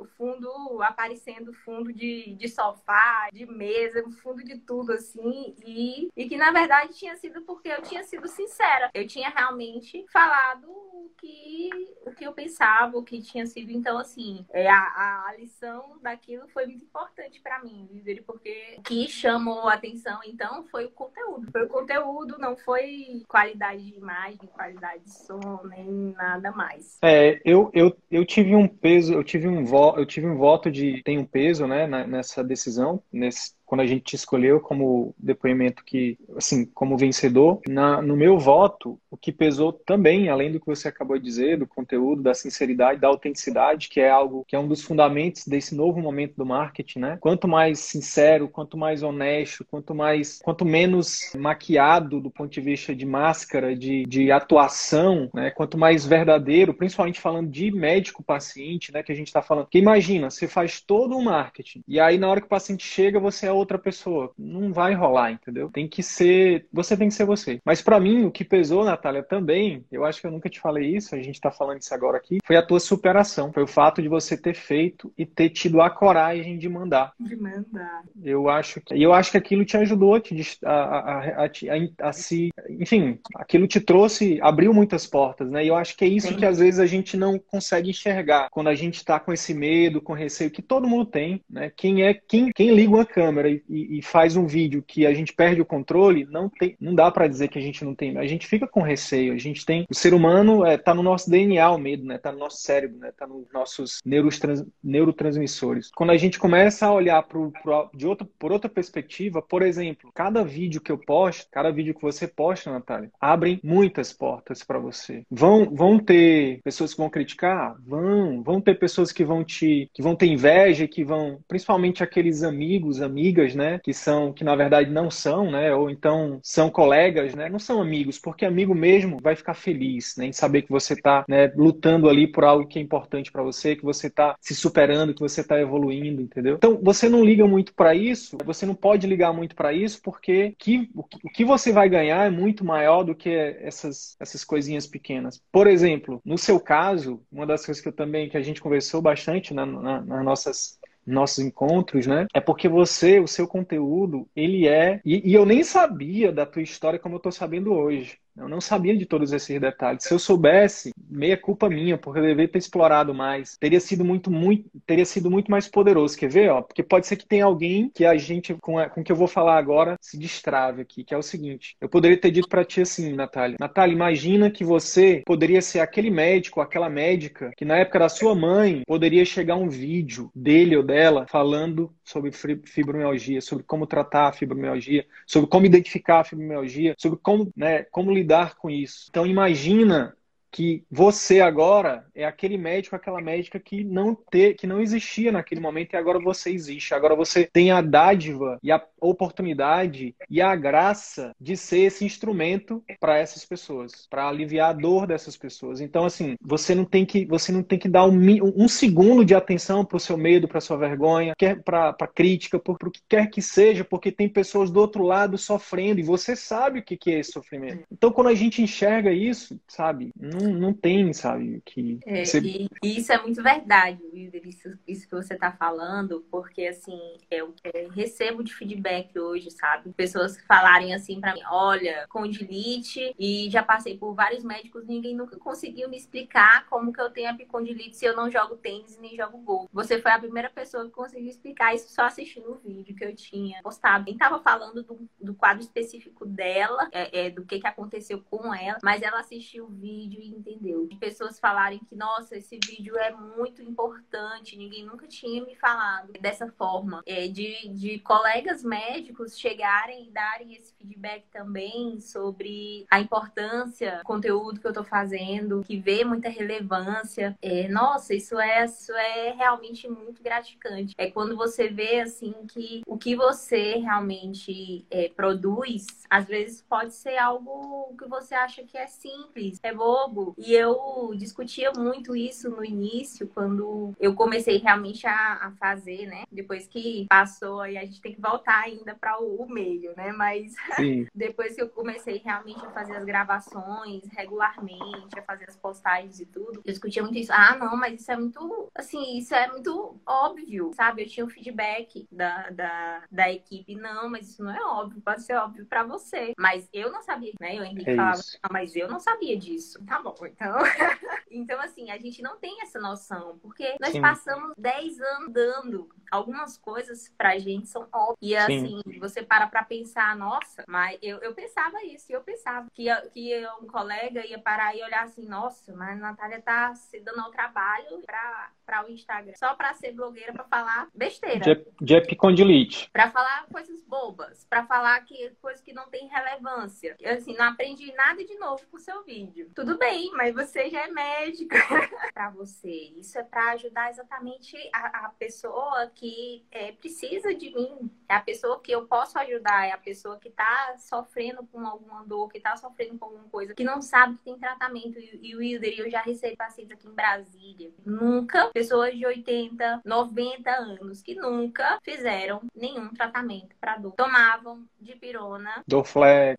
[0.00, 6.28] o fundo aparecendo fundo de, de sofá, de mesa, fundo de tudo assim, e, e
[6.28, 8.90] que na verdade tinha sido porque eu tinha sido sincera.
[8.94, 11.70] Eu tinha realmente falado o que,
[12.06, 13.70] o que eu pensava, o que tinha sido.
[13.70, 17.88] Então, assim, é, a, a lição daquilo foi muito importante para mim,
[18.26, 21.50] porque o que chamou a atenção, então, foi o conteúdo.
[21.50, 26.98] Foi o conteúdo, não foi qualidade de imagem, qualidade de som, nem nada mais.
[27.02, 30.70] É, eu, eu, eu tive um peso, eu tive um, vo, eu tive um voto
[30.70, 35.84] de tem um peso, né, nessa decisão, nesse quando a gente te escolheu como depoimento
[35.84, 40.66] que, assim, como vencedor, na, no meu voto, o que pesou também, além do que
[40.66, 44.58] você acabou de dizer, do conteúdo, da sinceridade, da autenticidade, que é algo que é
[44.58, 47.18] um dos fundamentos desse novo momento do marketing, né?
[47.20, 52.94] Quanto mais sincero, quanto mais honesto, quanto mais, quanto menos maquiado do ponto de vista
[52.94, 55.50] de máscara, de, de atuação, né?
[55.50, 59.02] Quanto mais verdadeiro, principalmente falando de médico-paciente, né?
[59.02, 59.64] Que a gente está falando.
[59.64, 63.18] Porque imagina, você faz todo o marketing e aí na hora que o paciente chega,
[63.18, 64.32] você é outra pessoa.
[64.38, 65.70] Não vai rolar, entendeu?
[65.70, 66.66] Tem que ser.
[66.72, 67.60] Você tem que ser você.
[67.64, 70.96] Mas para mim, o que pesou, Natália, também, eu acho que eu nunca te falei
[70.96, 73.52] isso, a gente tá falando isso agora aqui, foi a tua superação.
[73.52, 77.12] Foi o fato de você ter feito e ter tido a coragem de mandar.
[77.18, 78.02] De mandar.
[78.22, 78.94] Eu acho que.
[78.94, 82.50] E eu acho que aquilo te ajudou te, a, a, a, a, se.
[82.68, 85.64] Enfim, aquilo te trouxe, abriu muitas portas, né?
[85.64, 86.36] E eu acho que é isso Sim.
[86.36, 90.00] que às vezes a gente não consegue enxergar quando a gente tá com esse medo,
[90.00, 91.72] com receio, que todo mundo tem, né?
[91.76, 95.12] Quem é quem, quem liga uma câmera câmera e, e, faz um vídeo que a
[95.12, 98.16] gente perde o controle, não, tem, não dá para dizer que a gente não tem.
[98.16, 99.32] A gente fica com receio.
[99.32, 99.84] A gente tem.
[99.90, 102.18] O ser humano é, tá no nosso DNA o medo, né?
[102.18, 103.12] Tá no nosso cérebro, né?
[103.16, 105.90] Tá nos nossos neurotrans, neurotransmissores.
[105.94, 110.10] Quando a gente começa a olhar pro, pro, de outra, por outra perspectiva, por exemplo,
[110.14, 114.78] cada vídeo que eu posto, cada vídeo que você posta, Natália, abrem muitas portas para
[114.78, 115.22] você.
[115.30, 117.76] Vão, vão ter pessoas que vão criticar?
[117.84, 118.42] Vão.
[118.42, 123.00] Vão ter pessoas que vão te que vão ter inveja, que vão, principalmente aqueles amigos,
[123.02, 123.80] amigas amigas, né?
[123.82, 125.74] Que são, que na verdade não são, né?
[125.74, 127.48] Ou então são colegas, né?
[127.48, 130.26] Não são amigos, porque amigo mesmo vai ficar feliz, né?
[130.26, 133.74] Em saber que você está né, lutando ali por algo que é importante para você,
[133.74, 136.54] que você está se superando, que você está evoluindo, entendeu?
[136.56, 140.54] Então você não liga muito para isso, você não pode ligar muito para isso, porque
[140.58, 145.40] que, o que você vai ganhar é muito maior do que essas, essas coisinhas pequenas.
[145.50, 149.02] Por exemplo, no seu caso, uma das coisas que eu também que a gente conversou
[149.02, 152.26] bastante na, na, nas nossas nossos encontros, né?
[152.34, 155.00] É porque você, o seu conteúdo, ele é.
[155.04, 158.18] E, e eu nem sabia da tua história como eu tô sabendo hoje.
[158.36, 160.04] Eu não sabia de todos esses detalhes.
[160.04, 163.56] Se eu soubesse, meia culpa minha, porque eu deveria ter explorado mais.
[163.56, 166.18] Teria sido muito, muito, teria sido muito mais poderoso.
[166.18, 166.50] Quer ver?
[166.50, 166.62] Ó?
[166.62, 169.28] Porque pode ser que tenha alguém que a gente, com, a, com que eu vou
[169.28, 171.76] falar agora, se destrave aqui, que é o seguinte.
[171.80, 173.56] Eu poderia ter dito para ti assim, Natália.
[173.58, 178.34] Natália, imagina que você poderia ser aquele médico, aquela médica, que na época da sua
[178.34, 182.32] mãe poderia chegar um vídeo dele ou dela falando sobre
[182.64, 188.10] fibromialgia, sobre como tratar a fibromialgia, sobre como identificar a fibromialgia, sobre como, né, como
[188.10, 188.23] lidar
[188.56, 189.06] com isso.
[189.10, 190.16] Então imagina
[190.54, 195.60] que você agora é aquele médico, aquela médica que não ter, que não existia naquele
[195.60, 196.94] momento e agora você existe.
[196.94, 202.84] Agora você tem a dádiva e a oportunidade e a graça de ser esse instrumento
[203.00, 205.80] para essas pessoas, para aliviar a dor dessas pessoas.
[205.80, 208.16] Então assim, você não tem que você não tem que dar um,
[208.56, 212.76] um segundo de atenção para o seu medo, para sua vergonha, para a crítica, por,
[212.80, 216.78] o que quer que seja, porque tem pessoas do outro lado sofrendo e você sabe
[216.78, 217.82] o que, que é esse sofrimento.
[217.90, 221.62] Então quando a gente enxerga isso, sabe, não não, tem, sabe?
[221.64, 222.40] Que é, você...
[222.40, 226.98] e, isso é muito verdade, Wilder, isso, isso que você está falando, porque assim,
[227.30, 229.92] eu é, recebo de feedback hoje, sabe?
[229.92, 235.14] Pessoas que falarem assim para mim, olha, condilite e já passei por vários médicos, ninguém
[235.14, 239.16] nunca conseguiu me explicar como que eu tenho epicondilite se eu não jogo tênis nem
[239.16, 239.68] jogo gol.
[239.72, 243.14] Você foi a primeira pessoa que conseguiu explicar isso só assistindo o vídeo que eu
[243.14, 244.04] tinha postado.
[244.06, 248.54] Nem tava falando do, do quadro específico dela, é, é, do que, que aconteceu com
[248.54, 250.86] ela, mas ela assistiu o vídeo e entendeu.
[250.86, 256.12] De pessoas falarem que, nossa, esse vídeo é muito importante, ninguém nunca tinha me falado
[256.20, 257.02] dessa forma.
[257.06, 264.04] É, de, de colegas médicos chegarem e darem esse feedback também sobre a importância do
[264.04, 267.36] conteúdo que eu tô fazendo, que vê muita relevância.
[267.40, 270.94] É, nossa, isso é, isso é realmente muito gratificante.
[270.96, 276.94] É quando você vê, assim, que o que você realmente é, produz, às vezes pode
[276.94, 282.50] ser algo que você acha que é simples, é bobo, e eu discutia muito isso
[282.50, 286.24] no início, quando eu comecei realmente a, a fazer, né?
[286.30, 290.12] Depois que passou, aí a gente tem que voltar ainda para o, o, meio, né?
[290.12, 290.54] Mas
[291.14, 296.26] depois que eu comecei realmente a fazer as gravações regularmente, a fazer as postagens e
[296.26, 297.32] tudo, eu discutia muito isso.
[297.32, 301.02] Ah, não, mas isso é muito, assim, isso é muito óbvio, sabe?
[301.02, 303.74] Eu tinha um feedback da, da, da equipe.
[303.74, 306.32] Não, mas isso não é óbvio, pode ser óbvio para você.
[306.38, 307.56] Mas eu não sabia, né?
[307.56, 309.84] Eu Henrique é falava, ah, mas eu não sabia disso.
[309.84, 310.54] Tá bom, então,
[311.30, 314.02] então, assim, a gente não tem essa noção, porque nós Sim.
[314.02, 318.16] passamos 10 anos dando algumas coisas pra gente são óbvias.
[318.20, 319.00] E assim, Sim.
[319.00, 323.66] você para pra pensar, nossa, mas eu, eu pensava isso, eu pensava que, que um
[323.66, 328.02] colega ia parar e olhar assim, nossa, mas a Natália tá se dando ao trabalho
[328.04, 331.40] pra, pra o Instagram, só pra ser blogueira, pra falar besteira.
[331.40, 332.90] De, de epicondilite.
[332.92, 336.96] Pra falar coisas bobas, pra falar que coisas que não tem relevância.
[337.00, 339.50] Eu, assim, não aprendi nada de novo com o seu vídeo.
[339.54, 341.56] Tudo bem, mas você já é médica.
[342.14, 342.92] para você.
[342.96, 347.90] Isso é para ajudar exatamente a, a pessoa que é, precisa de mim.
[348.08, 352.04] É a pessoa que eu posso ajudar, é a pessoa que está sofrendo com alguma
[352.04, 354.98] dor, que está sofrendo com alguma coisa, que não sabe que tem tratamento.
[354.98, 357.72] E, e o Wilder, eu já recebi pacientes aqui em Brasília.
[357.84, 363.92] Nunca, pessoas de 80, 90 anos, que nunca fizeram nenhum tratamento para dor.
[363.92, 365.62] Tomavam dipirona.
[365.66, 366.36] Dorflex,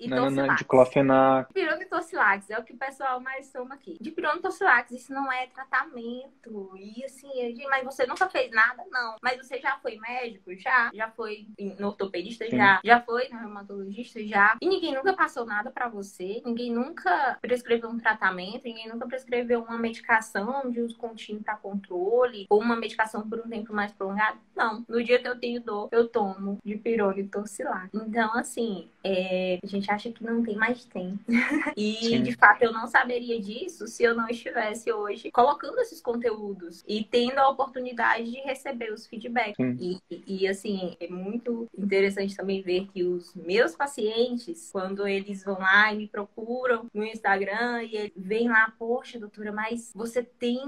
[0.58, 1.48] diclofenac.
[1.48, 3.97] Dipirona e tocilax é o que o pessoal mais toma aqui.
[3.99, 6.71] Dipirona e tocilax, isso não é tratamento.
[6.77, 7.29] E assim,
[7.69, 8.84] mas você nunca fez nada?
[8.91, 9.15] Não.
[9.21, 10.53] Mas você já foi médico?
[10.55, 10.91] Já.
[10.93, 11.47] Já foi
[11.79, 12.45] no ortopedista?
[12.45, 12.58] Sim.
[12.58, 12.79] Já.
[12.84, 14.23] Já foi no reumatologista?
[14.25, 14.58] Já.
[14.62, 16.41] E ninguém nunca passou nada para você.
[16.45, 18.63] Ninguém nunca prescreveu um tratamento.
[18.63, 22.45] Ninguém nunca prescreveu uma medicação de uso contínuo para controle.
[22.49, 24.38] Ou uma medicação por um tempo mais prolongado.
[24.55, 24.86] Não.
[24.88, 27.89] No dia que eu tenho dor, eu tomo dipirona e tocilax.
[27.93, 29.60] Então, assim, é...
[29.63, 31.19] a gente acha que não tem, mas tem.
[31.75, 32.23] e, Sim.
[32.23, 37.04] de fato, eu não saberia disso se eu não estivesse hoje colocando esses conteúdos e
[37.04, 39.58] tendo a oportunidade de receber os feedbacks.
[39.80, 45.60] E, e, assim, é muito interessante também ver que os meus pacientes, quando eles vão
[45.60, 50.60] lá e me procuram no Instagram e vem lá, poxa, doutora, mas você tem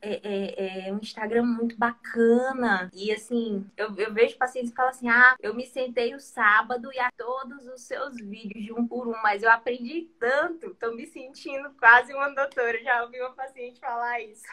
[0.00, 2.90] é, é, é, um Instagram muito bacana.
[2.92, 6.90] E assim, eu, eu vejo pacientes que falam assim: ah, eu me sentei o sábado
[6.92, 10.92] e a todos os seus vídeos de um por um, mas eu aprendi tanto, tô
[10.92, 12.82] me sentindo quase uma doutora.
[12.82, 14.44] Já ouvi uma paciente falar isso.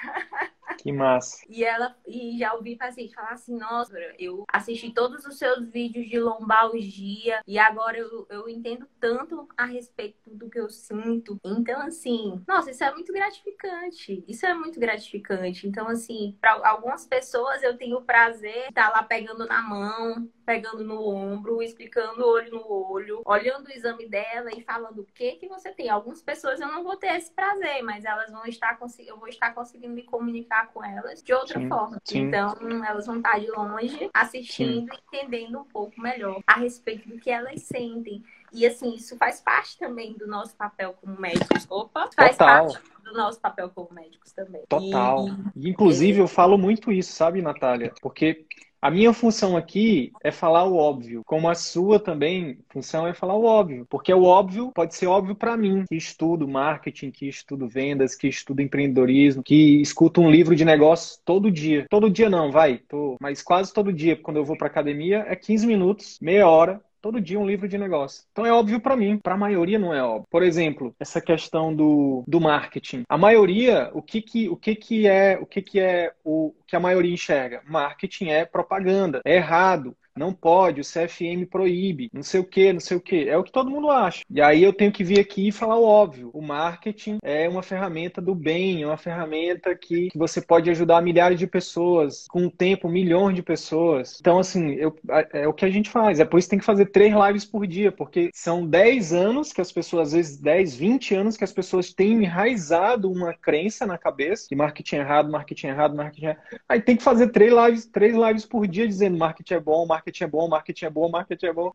[0.77, 1.43] Que massa.
[1.49, 6.07] E ela e já ouvi paciente falar assim: nossa, eu assisti todos os seus vídeos
[6.07, 11.37] de lombalgia e agora eu, eu entendo tanto a respeito do que eu sinto.
[11.43, 14.23] Então, assim, nossa, isso é muito gratificante.
[14.27, 15.67] Isso é muito gratificante.
[15.67, 20.29] Então, assim, para algumas pessoas eu tenho o prazer de estar lá pegando na mão,
[20.49, 25.33] pegando no ombro, explicando olho no olho, olhando o exame dela e falando o que
[25.33, 25.89] que você tem.
[25.89, 29.53] Algumas pessoas eu não vou ter esse prazer, mas elas vão estar eu vou estar
[29.53, 32.01] conseguindo me comunicar com elas de outra sim, forma.
[32.03, 32.19] Sim.
[32.21, 34.97] Então, elas vão estar de longe assistindo sim.
[34.97, 38.23] e entendendo um pouco melhor a respeito do que elas sentem.
[38.51, 41.67] E assim, isso faz parte também do nosso papel como médicos.
[41.69, 42.73] Opa, faz Total.
[42.73, 44.63] parte do nosso papel como médicos também.
[44.67, 45.27] Total.
[45.55, 47.93] E, inclusive, eu falo muito isso, sabe, Natália?
[48.01, 48.47] Porque
[48.81, 53.35] a minha função aqui é falar o óbvio, como a sua também função é falar
[53.35, 57.67] o óbvio, porque o óbvio pode ser óbvio para mim, que estudo marketing, que estudo
[57.67, 61.85] vendas, que estudo empreendedorismo, que escuto um livro de negócio todo dia.
[61.89, 65.35] Todo dia não, vai, tô, mas quase todo dia, quando eu vou para academia é
[65.35, 68.23] 15 minutos, meia hora todo dia um livro de negócio.
[68.31, 70.27] Então é óbvio para mim, para a maioria não é óbvio.
[70.29, 73.03] Por exemplo, essa questão do, do marketing.
[73.07, 76.75] A maioria, o que que, o que que é, o que que é o que
[76.75, 77.61] a maioria enxerga?
[77.65, 82.81] Marketing é propaganda, é errado não pode, o CFM proíbe, não sei o que, não
[82.81, 83.29] sei o que.
[83.29, 84.23] É o que todo mundo acha.
[84.29, 86.29] E aí eu tenho que vir aqui e falar o óbvio.
[86.33, 91.01] O marketing é uma ferramenta do bem, é uma ferramenta que, que você pode ajudar
[91.01, 94.17] milhares de pessoas, com o tempo, milhões de pessoas.
[94.19, 96.19] Então, assim, eu, é, é o que a gente faz.
[96.19, 99.53] É por isso que tem que fazer três lives por dia, porque são 10 anos
[99.53, 103.85] que as pessoas, às vezes 10, 20 anos que as pessoas têm enraizado uma crença
[103.85, 106.39] na cabeça de marketing errado, marketing errado, marketing errado.
[106.67, 110.08] Aí tem que fazer três lives, três lives por dia dizendo marketing é bom, marketing
[110.09, 111.71] marketing é bom, marketing é bom, marketing é bom.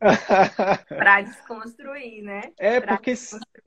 [0.89, 2.53] para desconstruir, né?
[2.59, 3.15] É, pra porque,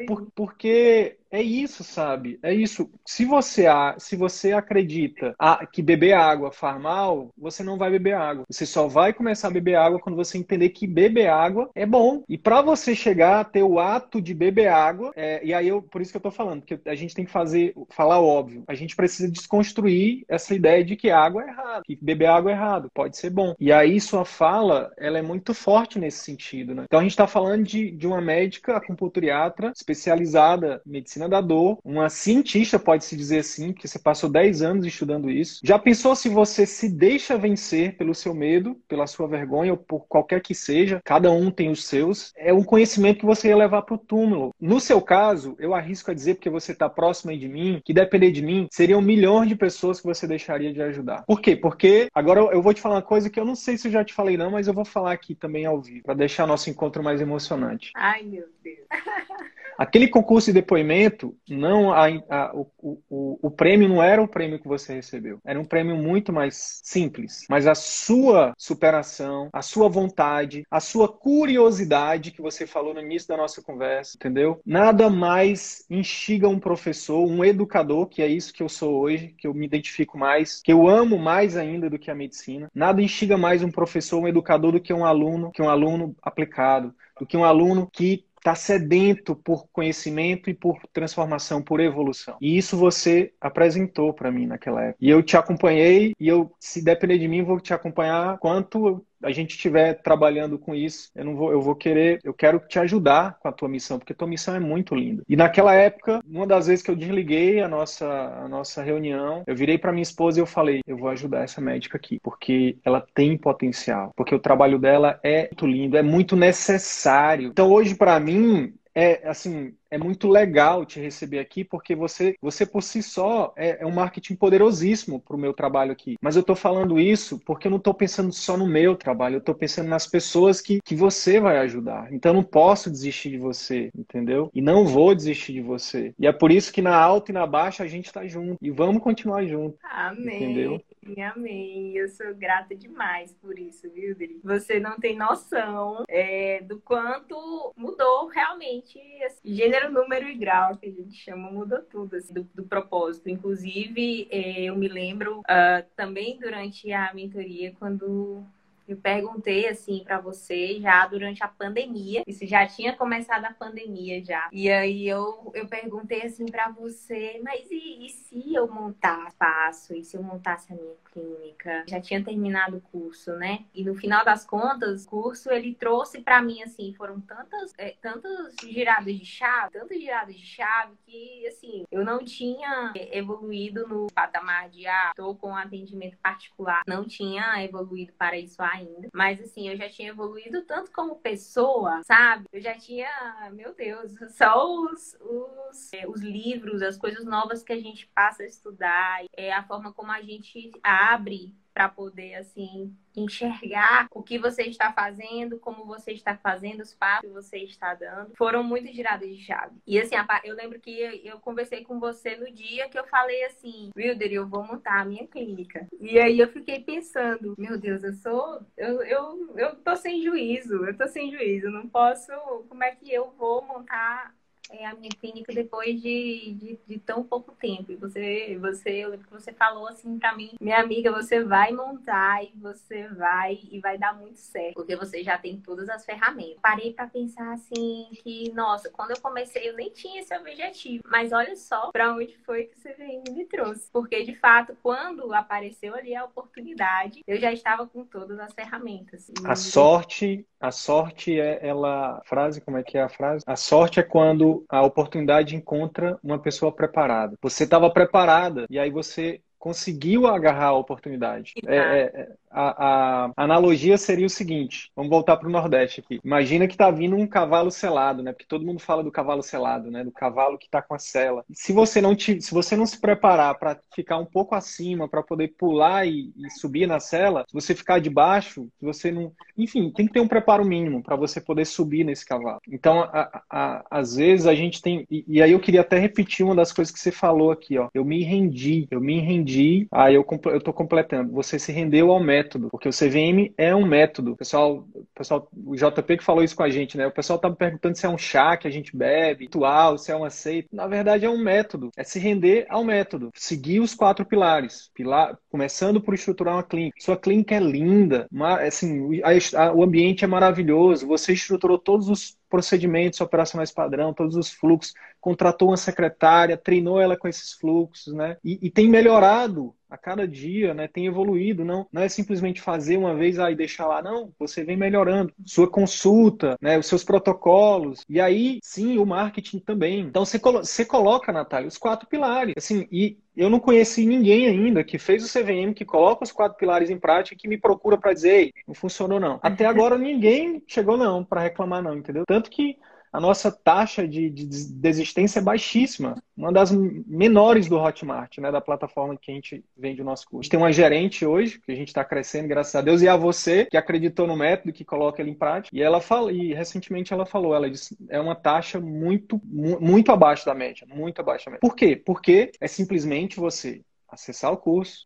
[0.05, 2.39] por, porque é isso, sabe?
[2.41, 2.89] É isso.
[3.05, 3.65] Se você,
[3.97, 5.35] se você acredita
[5.71, 8.45] que beber água faz mal, você não vai beber água.
[8.49, 12.23] Você só vai começar a beber água quando você entender que beber água é bom.
[12.27, 15.81] E para você chegar a ter o ato de beber água, é, e aí eu,
[15.81, 18.63] por isso que eu tô falando, que a gente tem que fazer, falar óbvio.
[18.67, 22.53] A gente precisa desconstruir essa ideia de que água é errado, que beber água é
[22.53, 23.55] errado, pode ser bom.
[23.59, 26.83] E aí sua fala, ela é muito forte nesse sentido, né?
[26.85, 31.41] Então a gente está falando de, de uma médica acupunturiatra especializada em medicina medicina da
[31.41, 35.59] dor, uma cientista, pode-se dizer assim, que você passou 10 anos estudando isso.
[35.63, 40.07] Já pensou se você se deixa vencer pelo seu medo, pela sua vergonha, ou por
[40.07, 41.01] qualquer que seja?
[41.03, 42.31] Cada um tem os seus.
[42.37, 44.53] É um conhecimento que você ia levar para o túmulo.
[44.59, 47.93] No seu caso, eu arrisco a dizer, porque você está próximo aí de mim, que
[47.93, 51.23] depender de mim, seriam milhões de pessoas que você deixaria de ajudar.
[51.25, 51.55] Por quê?
[51.55, 54.03] Porque agora eu vou te falar uma coisa que eu não sei se eu já
[54.03, 57.01] te falei, não, mas eu vou falar aqui também ao vivo, para deixar nosso encontro
[57.01, 57.91] mais emocionante.
[57.95, 58.77] Ai, meu Deus.
[59.77, 61.06] Aquele concurso de depoimento,
[61.49, 62.67] não a, a, o,
[63.09, 65.39] o, o prêmio não era o prêmio que você recebeu.
[65.45, 67.45] Era um prêmio muito mais simples.
[67.49, 73.27] Mas a sua superação, a sua vontade, a sua curiosidade, que você falou no início
[73.27, 74.61] da nossa conversa, entendeu?
[74.65, 79.47] Nada mais instiga um professor, um educador, que é isso que eu sou hoje, que
[79.47, 82.69] eu me identifico mais, que eu amo mais ainda do que a medicina.
[82.73, 86.93] Nada instiga mais um professor, um educador do que um aluno, que um aluno aplicado,
[87.19, 92.37] do que um aluno que está sedento por conhecimento e por transformação, por evolução.
[92.39, 94.97] E isso você apresentou para mim naquela época.
[95.01, 99.31] E eu te acompanhei e eu, se depender de mim, vou te acompanhar quanto a
[99.31, 103.37] gente estiver trabalhando com isso, eu não vou, eu vou querer, eu quero te ajudar
[103.39, 105.23] com a tua missão, porque tua missão é muito linda.
[105.27, 109.55] E naquela época, uma das vezes que eu desliguei a nossa, a nossa reunião, eu
[109.55, 113.05] virei para minha esposa e eu falei, eu vou ajudar essa médica aqui, porque ela
[113.13, 117.49] tem potencial, porque o trabalho dela é muito lindo, é muito necessário.
[117.49, 122.65] Então hoje para mim é assim, é muito legal te receber aqui, porque você, você
[122.65, 126.15] por si só é, é um marketing poderosíssimo para o meu trabalho aqui.
[126.19, 129.39] Mas eu estou falando isso porque eu não estou pensando só no meu trabalho, eu
[129.39, 132.11] estou pensando nas pessoas que, que você vai ajudar.
[132.11, 134.49] Então eu não posso desistir de você, entendeu?
[134.51, 136.15] E não vou desistir de você.
[136.17, 138.57] E é por isso que na alta e na baixa a gente está junto.
[138.59, 139.77] E vamos continuar junto.
[139.83, 140.43] Amém.
[140.43, 140.81] Entendeu?
[141.21, 141.95] Amém.
[141.95, 144.39] Eu sou grata demais por isso, viu, Dri?
[144.43, 150.87] Você não tem noção é, do quanto mudou realmente assim, gênero, número e grau, que
[150.87, 153.29] a gente chama, mudou tudo, assim, do, do propósito.
[153.29, 158.45] Inclusive, é, eu me lembro uh, também durante a mentoria, quando
[158.87, 164.23] eu perguntei assim para você já durante a pandemia, isso já tinha começado a pandemia
[164.23, 164.47] já.
[164.51, 169.93] E aí eu, eu perguntei assim para você, mas e, e, se eu montar espaço?
[169.93, 171.83] E se eu montasse a minha clínica?
[171.87, 173.65] Já tinha terminado o curso, né?
[173.73, 177.95] E no final das contas, o curso ele trouxe para mim assim, foram tantas é,
[178.01, 184.07] tantas giradas de chave, tantas giradas de chave que assim, eu não tinha evoluído no
[184.13, 189.09] patamar de ah, tô com atendimento particular, não tinha evoluído para isso ainda ainda.
[189.13, 192.45] Mas assim, eu já tinha evoluído tanto como pessoa, sabe?
[192.51, 193.09] Eu já tinha,
[193.53, 198.43] meu Deus, só os, os, é, os livros, as coisas novas que a gente passa
[198.43, 204.39] a estudar, é a forma como a gente abre para poder assim enxergar o que
[204.39, 208.91] você está fazendo, como você está fazendo, os passos que você está dando, foram muito
[208.91, 209.75] giradas de chave.
[209.85, 210.91] E assim, eu lembro que
[211.23, 215.05] eu conversei com você no dia que eu falei assim, Wilder, eu vou montar a
[215.05, 215.87] minha clínica.
[215.99, 220.83] E aí eu fiquei pensando, meu Deus, eu sou, eu, eu, eu tô sem juízo,
[220.83, 222.31] eu tô sem juízo, não posso,
[222.69, 224.33] como é que eu vou montar
[224.71, 227.91] é, a minha clínica depois de, de, de, tão pouco tempo.
[227.91, 231.71] E você, você, eu lembro que você falou assim para mim, minha amiga, você vai
[231.71, 236.05] montar e você vai e vai dar muito certo, porque você já tem todas as
[236.05, 236.57] ferramentas.
[236.61, 241.31] Parei para pensar assim que, nossa, quando eu comecei eu nem tinha esse objetivo, mas
[241.31, 242.95] olha só para onde foi que você
[243.29, 248.39] me trouxe, porque de fato quando apareceu ali a oportunidade, eu já estava com todas
[248.39, 249.31] as ferramentas.
[249.43, 253.43] A sorte, a sorte é ela, frase como é que é a frase?
[253.47, 257.37] A sorte é quando a oportunidade encontra uma pessoa preparada.
[257.41, 261.53] Você estava preparada e aí você conseguiu agarrar a oportunidade.
[261.65, 266.19] É, é, é, a, a, analogia seria o seguinte: vamos voltar para o Nordeste aqui.
[266.23, 268.31] Imagina que está vindo um cavalo selado, né?
[268.31, 270.03] Porque todo mundo fala do cavalo selado, né?
[270.03, 271.43] Do cavalo que está com a sela.
[271.53, 275.21] Se você não te, se você não se preparar para ficar um pouco acima, para
[275.21, 279.91] poder pular e, e, subir na sela, se você ficar de baixo, você não, enfim,
[279.91, 282.59] tem que ter um preparo mínimo para você poder subir nesse cavalo.
[282.67, 286.45] Então, a, a, às vezes a gente tem e, e aí eu queria até repetir
[286.45, 287.89] uma das coisas que você falou aqui, ó.
[287.93, 291.31] Eu me rendi, eu me rendi, aí eu, eu tô completando.
[291.33, 294.31] Você se rendeu ao método, porque o CVM é um método.
[294.31, 297.07] O pessoal, o pessoal, o JP que falou isso com a gente, né?
[297.07, 300.11] O pessoal tá me perguntando se é um chá que a gente bebe, ritual, se
[300.11, 300.67] é um aceito.
[300.71, 301.91] Na verdade, é um método.
[301.97, 303.31] É se render ao método.
[303.35, 304.89] Seguir os quatro pilares.
[304.93, 306.97] Pilar, começando por estruturar uma clínica.
[306.99, 308.27] Sua clínica é linda,
[308.65, 311.07] assim, a, a, o ambiente é maravilhoso.
[311.07, 314.93] Você estruturou todos os procedimentos operacionais padrão, todos os fluxos,
[315.27, 318.37] contratou uma secretária, treinou ela com esses fluxos, né?
[318.41, 320.87] E, e, tem melhorado a cada dia, né?
[320.87, 324.31] Tem evoluído, não, não é simplesmente fazer uma vez aí deixar lá, não.
[324.39, 326.79] Você vem melhorando sua consulta, né?
[326.79, 329.99] Os seus protocolos e aí, sim, o marketing também.
[329.99, 334.47] Então você, colo você coloca, Natália, os quatro pilares, assim, e eu não conheci ninguém
[334.47, 337.57] ainda que fez o CVM, que coloca os quatro pilares em prática e que me
[337.57, 339.41] procura para dizer, não funcionou não.
[339.43, 342.23] Até agora ninguém chegou não para reclamar não, entendeu?
[342.25, 342.77] Tanto que
[343.17, 348.61] a nossa taxa de, de, desistência é baixíssima, uma das menores do Hotmart, né, da
[348.61, 350.41] plataforma que a gente vende o nosso curso.
[350.41, 353.09] A gente tem uma gerente hoje, que a gente está crescendo, graças a Deus, e
[353.09, 356.53] a você, que acreditou no método, que coloca ele em prática, e ela fala, e
[356.53, 361.45] recentemente ela falou, ela disse, é uma taxa muito, muito abaixo da média, muito abaixo
[361.45, 361.67] da média.
[361.67, 361.95] Por quê?
[361.95, 365.01] Porque é simplesmente você acessar o curso,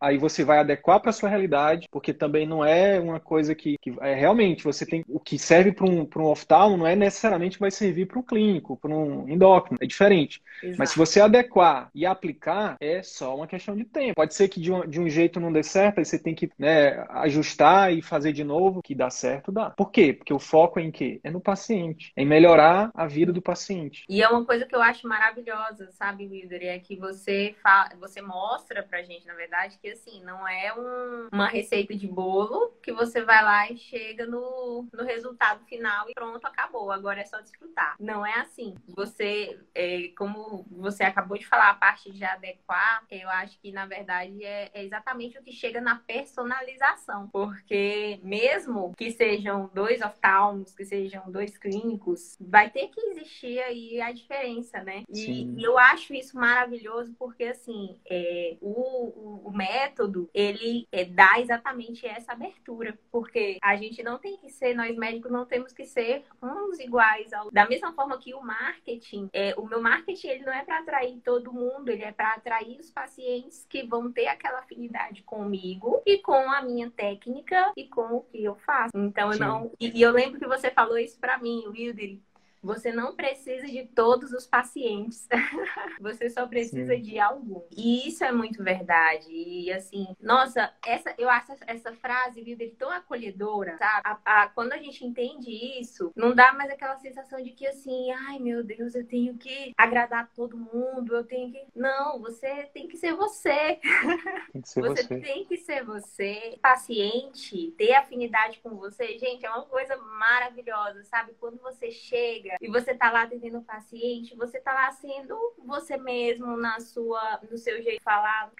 [0.00, 3.76] aí você vai adequar para a sua realidade, porque também não é uma coisa que,
[3.80, 7.58] que é, realmente você tem o que serve para um, um oftalmo não é necessariamente
[7.58, 10.42] vai servir para um clínico, para um endócrino, é diferente.
[10.62, 10.78] Exato.
[10.78, 14.14] Mas se você adequar e aplicar, é só uma questão de tempo.
[14.14, 16.50] Pode ser que de um, de um jeito não dê certo, aí você tem que
[16.58, 19.70] né, ajustar e fazer de novo, que dá certo, dá.
[19.70, 20.12] Por quê?
[20.12, 21.20] Porque o foco é em quê?
[21.22, 24.04] É no paciente, é em melhorar a vida do paciente.
[24.08, 28.20] E é uma coisa que eu acho maravilhosa, sabe, Wilder, é que você, fala, você
[28.20, 28.36] mostra
[28.66, 32.92] mostra pra gente, na verdade, que assim, não é um, uma receita de bolo que
[32.92, 36.90] você vai lá e chega no, no resultado final e pronto, acabou.
[36.90, 37.96] Agora é só desfrutar.
[37.98, 38.74] Não é assim.
[38.88, 43.86] Você, é, como você acabou de falar, a parte de adequar, eu acho que na
[43.86, 47.28] verdade é, é exatamente o que chega na personalização.
[47.28, 54.00] Porque mesmo que sejam dois oftalmos, que sejam dois clínicos, vai ter que existir aí
[54.00, 55.04] a diferença, né?
[55.08, 61.38] E, e eu acho isso maravilhoso porque assim, é, o, o, método, ele é, dá
[61.38, 65.84] exatamente essa abertura, porque a gente não tem que ser, nós médicos não temos que
[65.84, 67.32] ser uns iguais.
[67.32, 67.50] Ao...
[67.50, 71.20] Da mesma forma que o marketing, é, o meu marketing ele não é para atrair
[71.22, 76.18] todo mundo, ele é para atrair os pacientes que vão ter aquela afinidade comigo e
[76.18, 78.96] com a minha técnica e com o que eu faço.
[78.96, 79.72] Então, eu não.
[79.78, 82.18] E, e eu lembro que você falou isso para mim, Wilder,
[82.66, 85.28] você não precisa de todos os pacientes.
[86.00, 87.02] você só precisa Sim.
[87.02, 87.62] de algum.
[87.70, 89.30] E isso é muito verdade.
[89.30, 94.02] E assim, nossa, essa eu acho essa frase, dele tão acolhedora, sabe?
[94.04, 95.50] A, a, quando a gente entende
[95.80, 99.72] isso, não dá mais aquela sensação de que assim, ai meu Deus, eu tenho que
[99.76, 101.64] agradar todo mundo, eu tenho que.
[101.74, 103.78] Não, você tem que ser você.
[104.56, 106.58] Tem que ser você, você tem que ser você.
[106.62, 111.34] Paciente, ter afinidade com você, gente, é uma coisa maravilhosa, sabe?
[111.38, 115.96] Quando você chega e você tá lá atendendo o paciente, você tá lá sendo você
[115.96, 118.50] mesmo na sua, no seu jeito de falar,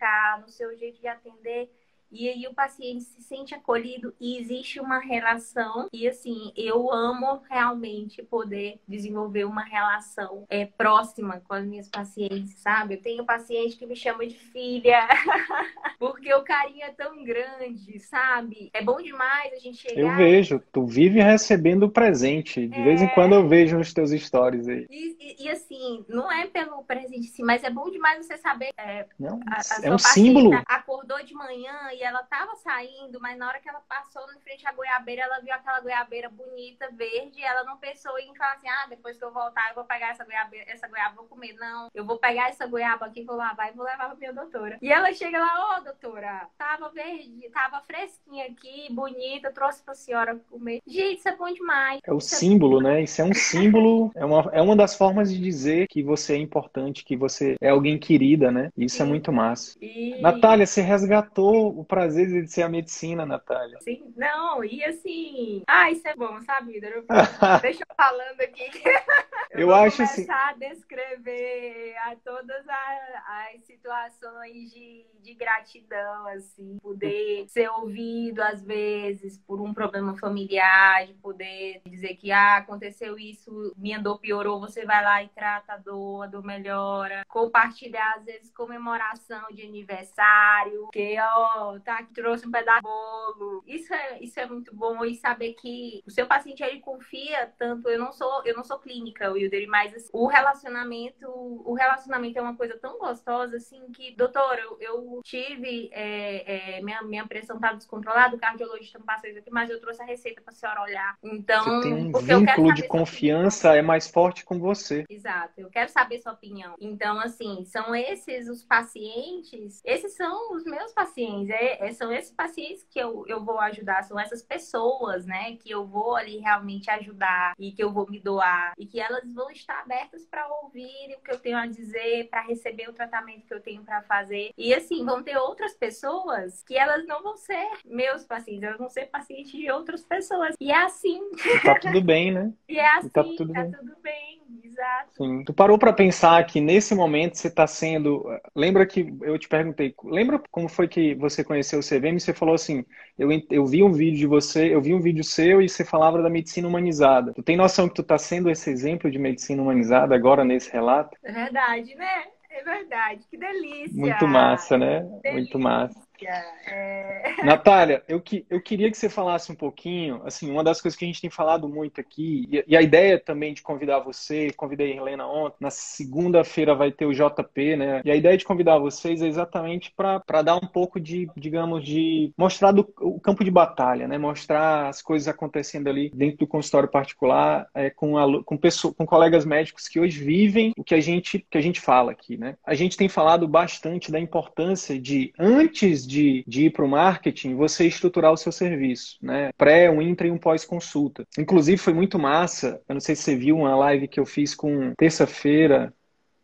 [0.41, 1.71] no seu jeito de atender.
[2.11, 5.89] E aí o paciente se sente acolhido e existe uma relação.
[5.93, 12.55] E assim, eu amo realmente poder desenvolver uma relação é, próxima com as minhas pacientes,
[12.59, 12.95] sabe?
[12.95, 15.07] Eu tenho paciente que me chama de filha,
[15.99, 18.71] porque o carinho é tão grande, sabe?
[18.73, 20.01] É bom demais a gente chegar.
[20.01, 22.67] Eu vejo, tu vive recebendo presente.
[22.67, 22.85] De é...
[22.85, 24.87] vez em quando eu vejo nos teus stories aí.
[24.91, 28.71] E, e, e, assim, não é pelo presente sim, mas é bom demais você saber.
[28.79, 30.51] É, não, a, a é um símbolo.
[30.67, 34.67] Acordou de manhã e ela tava saindo, mas na hora que ela passou em frente
[34.67, 38.87] à goiabeira, ela viu aquela goiabeira bonita, verde, ela não pensou em falar assim, ah,
[38.89, 41.55] depois que eu voltar eu vou pegar essa goiabeira, essa goiaba vou comer.
[41.55, 44.79] Não, eu vou pegar essa goiaba aqui, vou lavar e vou levar pra minha doutora.
[44.83, 49.95] E ela chega lá, ô oh, doutora, tava verde, tava fresquinha aqui, bonita, trouxe pra
[49.95, 50.83] senhora comer.
[50.87, 52.01] Gente, isso é bom demais.
[52.05, 52.83] É o isso é símbolo, é...
[52.83, 53.03] né?
[53.03, 56.39] Isso é um símbolo, é uma, é uma das formas de dizer que você é
[56.39, 58.71] importante, que você é alguém querida, né?
[58.77, 59.05] Isso é Sim.
[59.05, 59.79] é muito massa.
[59.81, 60.21] E...
[60.21, 63.79] Natália, você resgatou o prazer de ser a medicina, Natália.
[63.81, 65.63] Sim, não, e assim.
[65.67, 67.05] Ah, isso é bom, sabe, eu...
[67.63, 68.71] Deixa eu falando aqui.
[69.53, 70.27] eu, eu acho assim.
[70.27, 78.41] começar a descrever a todas as, as situações de, de gratidão, assim, poder ser ouvido
[78.41, 84.19] às vezes por um problema familiar, de poder dizer que ah, aconteceu isso, minha dor
[84.19, 87.25] piorou, você vai lá e trata a dor, a dor melhora.
[87.29, 93.65] Compartilhar, às vezes, comemoração de aniversário, que, ó, tá trouxe um pedaço de bolo.
[93.67, 97.89] Isso é, isso é muito bom e saber que o seu paciente ele confia tanto.
[97.89, 102.43] Eu não sou, eu não sou clínica, Wilder, mas assim, o relacionamento, o relacionamento é
[102.43, 107.57] uma coisa tão gostosa assim que, doutor, eu, eu tive é, é, minha, minha pressão
[107.57, 110.55] estava descontrolada, o cardiologista me passou isso aqui, mas eu trouxe a receita para a
[110.55, 111.17] senhora olhar.
[111.23, 115.05] Então, você tem um vínculo de confiança é mais forte com você.
[115.09, 116.75] Exato, eu quero saber sua opinião.
[116.81, 121.51] Então, assim, são esses os pacientes, esses são os meus pacientes.
[121.51, 125.71] É, é são esses pacientes que eu, eu vou ajudar, são essas pessoas, né, que
[125.71, 129.51] eu vou ali realmente ajudar e que eu vou me doar e que elas vão
[129.51, 133.55] estar abertas para ouvir o que eu tenho a dizer, para receber o tratamento que
[133.55, 134.51] eu tenho para fazer.
[134.57, 138.89] E assim, vão ter outras pessoas que elas não vão ser meus pacientes, elas vão
[138.89, 140.55] ser pacientes de outras pessoas.
[140.61, 141.21] E é assim.
[141.45, 142.53] E tá tudo bem, né?
[142.69, 143.73] E é assim, e tá, tudo, tá bem.
[143.73, 144.43] tudo bem.
[144.63, 145.11] Exato.
[145.17, 145.45] Sim.
[145.45, 148.25] Tu parou para pensar que nesse momento você está sendo.
[148.55, 152.19] Lembra que eu te perguntei, lembra como foi que você conheceu o CVM?
[152.19, 152.85] Você falou assim:
[153.19, 156.23] eu, eu vi um vídeo de você, eu vi um vídeo seu e você falava
[156.23, 157.33] da medicina humanizada.
[157.33, 161.17] Tu tem noção que tu está sendo esse exemplo de medicina humanizada agora nesse relato?
[161.23, 162.25] É verdade, né?
[162.51, 163.21] É verdade.
[163.31, 164.01] Que delícia.
[164.01, 165.01] Muito massa, né?
[165.01, 165.33] Delícia.
[165.33, 166.06] Muito massa.
[166.25, 167.35] É...
[167.45, 171.05] Natália, eu, que, eu queria que você falasse um pouquinho, assim, uma das coisas que
[171.05, 174.93] a gente tem falado muito aqui, e, e a ideia também de convidar você, convidei
[174.93, 178.03] a Helena ontem, na segunda-feira vai ter o JP, né?
[178.05, 182.33] E a ideia de convidar vocês é exatamente para dar um pouco de, digamos, de
[182.37, 184.19] mostrar do, o campo de batalha, né?
[184.19, 189.05] Mostrar as coisas acontecendo ali dentro do consultório particular, é, com, a, com, pessoas, com
[189.05, 192.57] colegas médicos que hoje vivem o que a gente, que a gente fala aqui, né?
[192.65, 197.55] A gente tem falado bastante da importância de, antes de, de ir para o marketing,
[197.55, 199.51] você estruturar o seu serviço, né?
[199.57, 201.25] Pré, um intra e um pós-consulta.
[201.39, 202.81] Inclusive, foi muito massa.
[202.89, 205.93] Eu não sei se você viu uma live que eu fiz com terça-feira,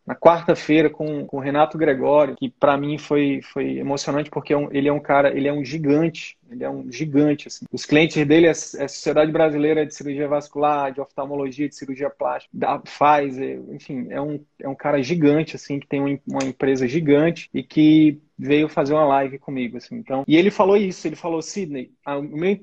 [0.05, 4.67] na quarta-feira com, com o Renato Gregório, que para mim foi, foi emocionante porque é
[4.71, 7.47] ele é um cara, ele é um gigante, ele é um gigante.
[7.47, 7.65] Assim.
[7.71, 12.51] Os clientes dele é, é Sociedade Brasileira de Cirurgia Vascular, de Oftalmologia, de Cirurgia Plástica,
[12.53, 16.87] da Pfizer, enfim, é um, é um cara gigante, assim, que tem uma, uma empresa
[16.87, 19.95] gigante e que veio fazer uma live comigo, assim.
[19.95, 21.91] Então, e ele falou isso, ele falou, Sidney,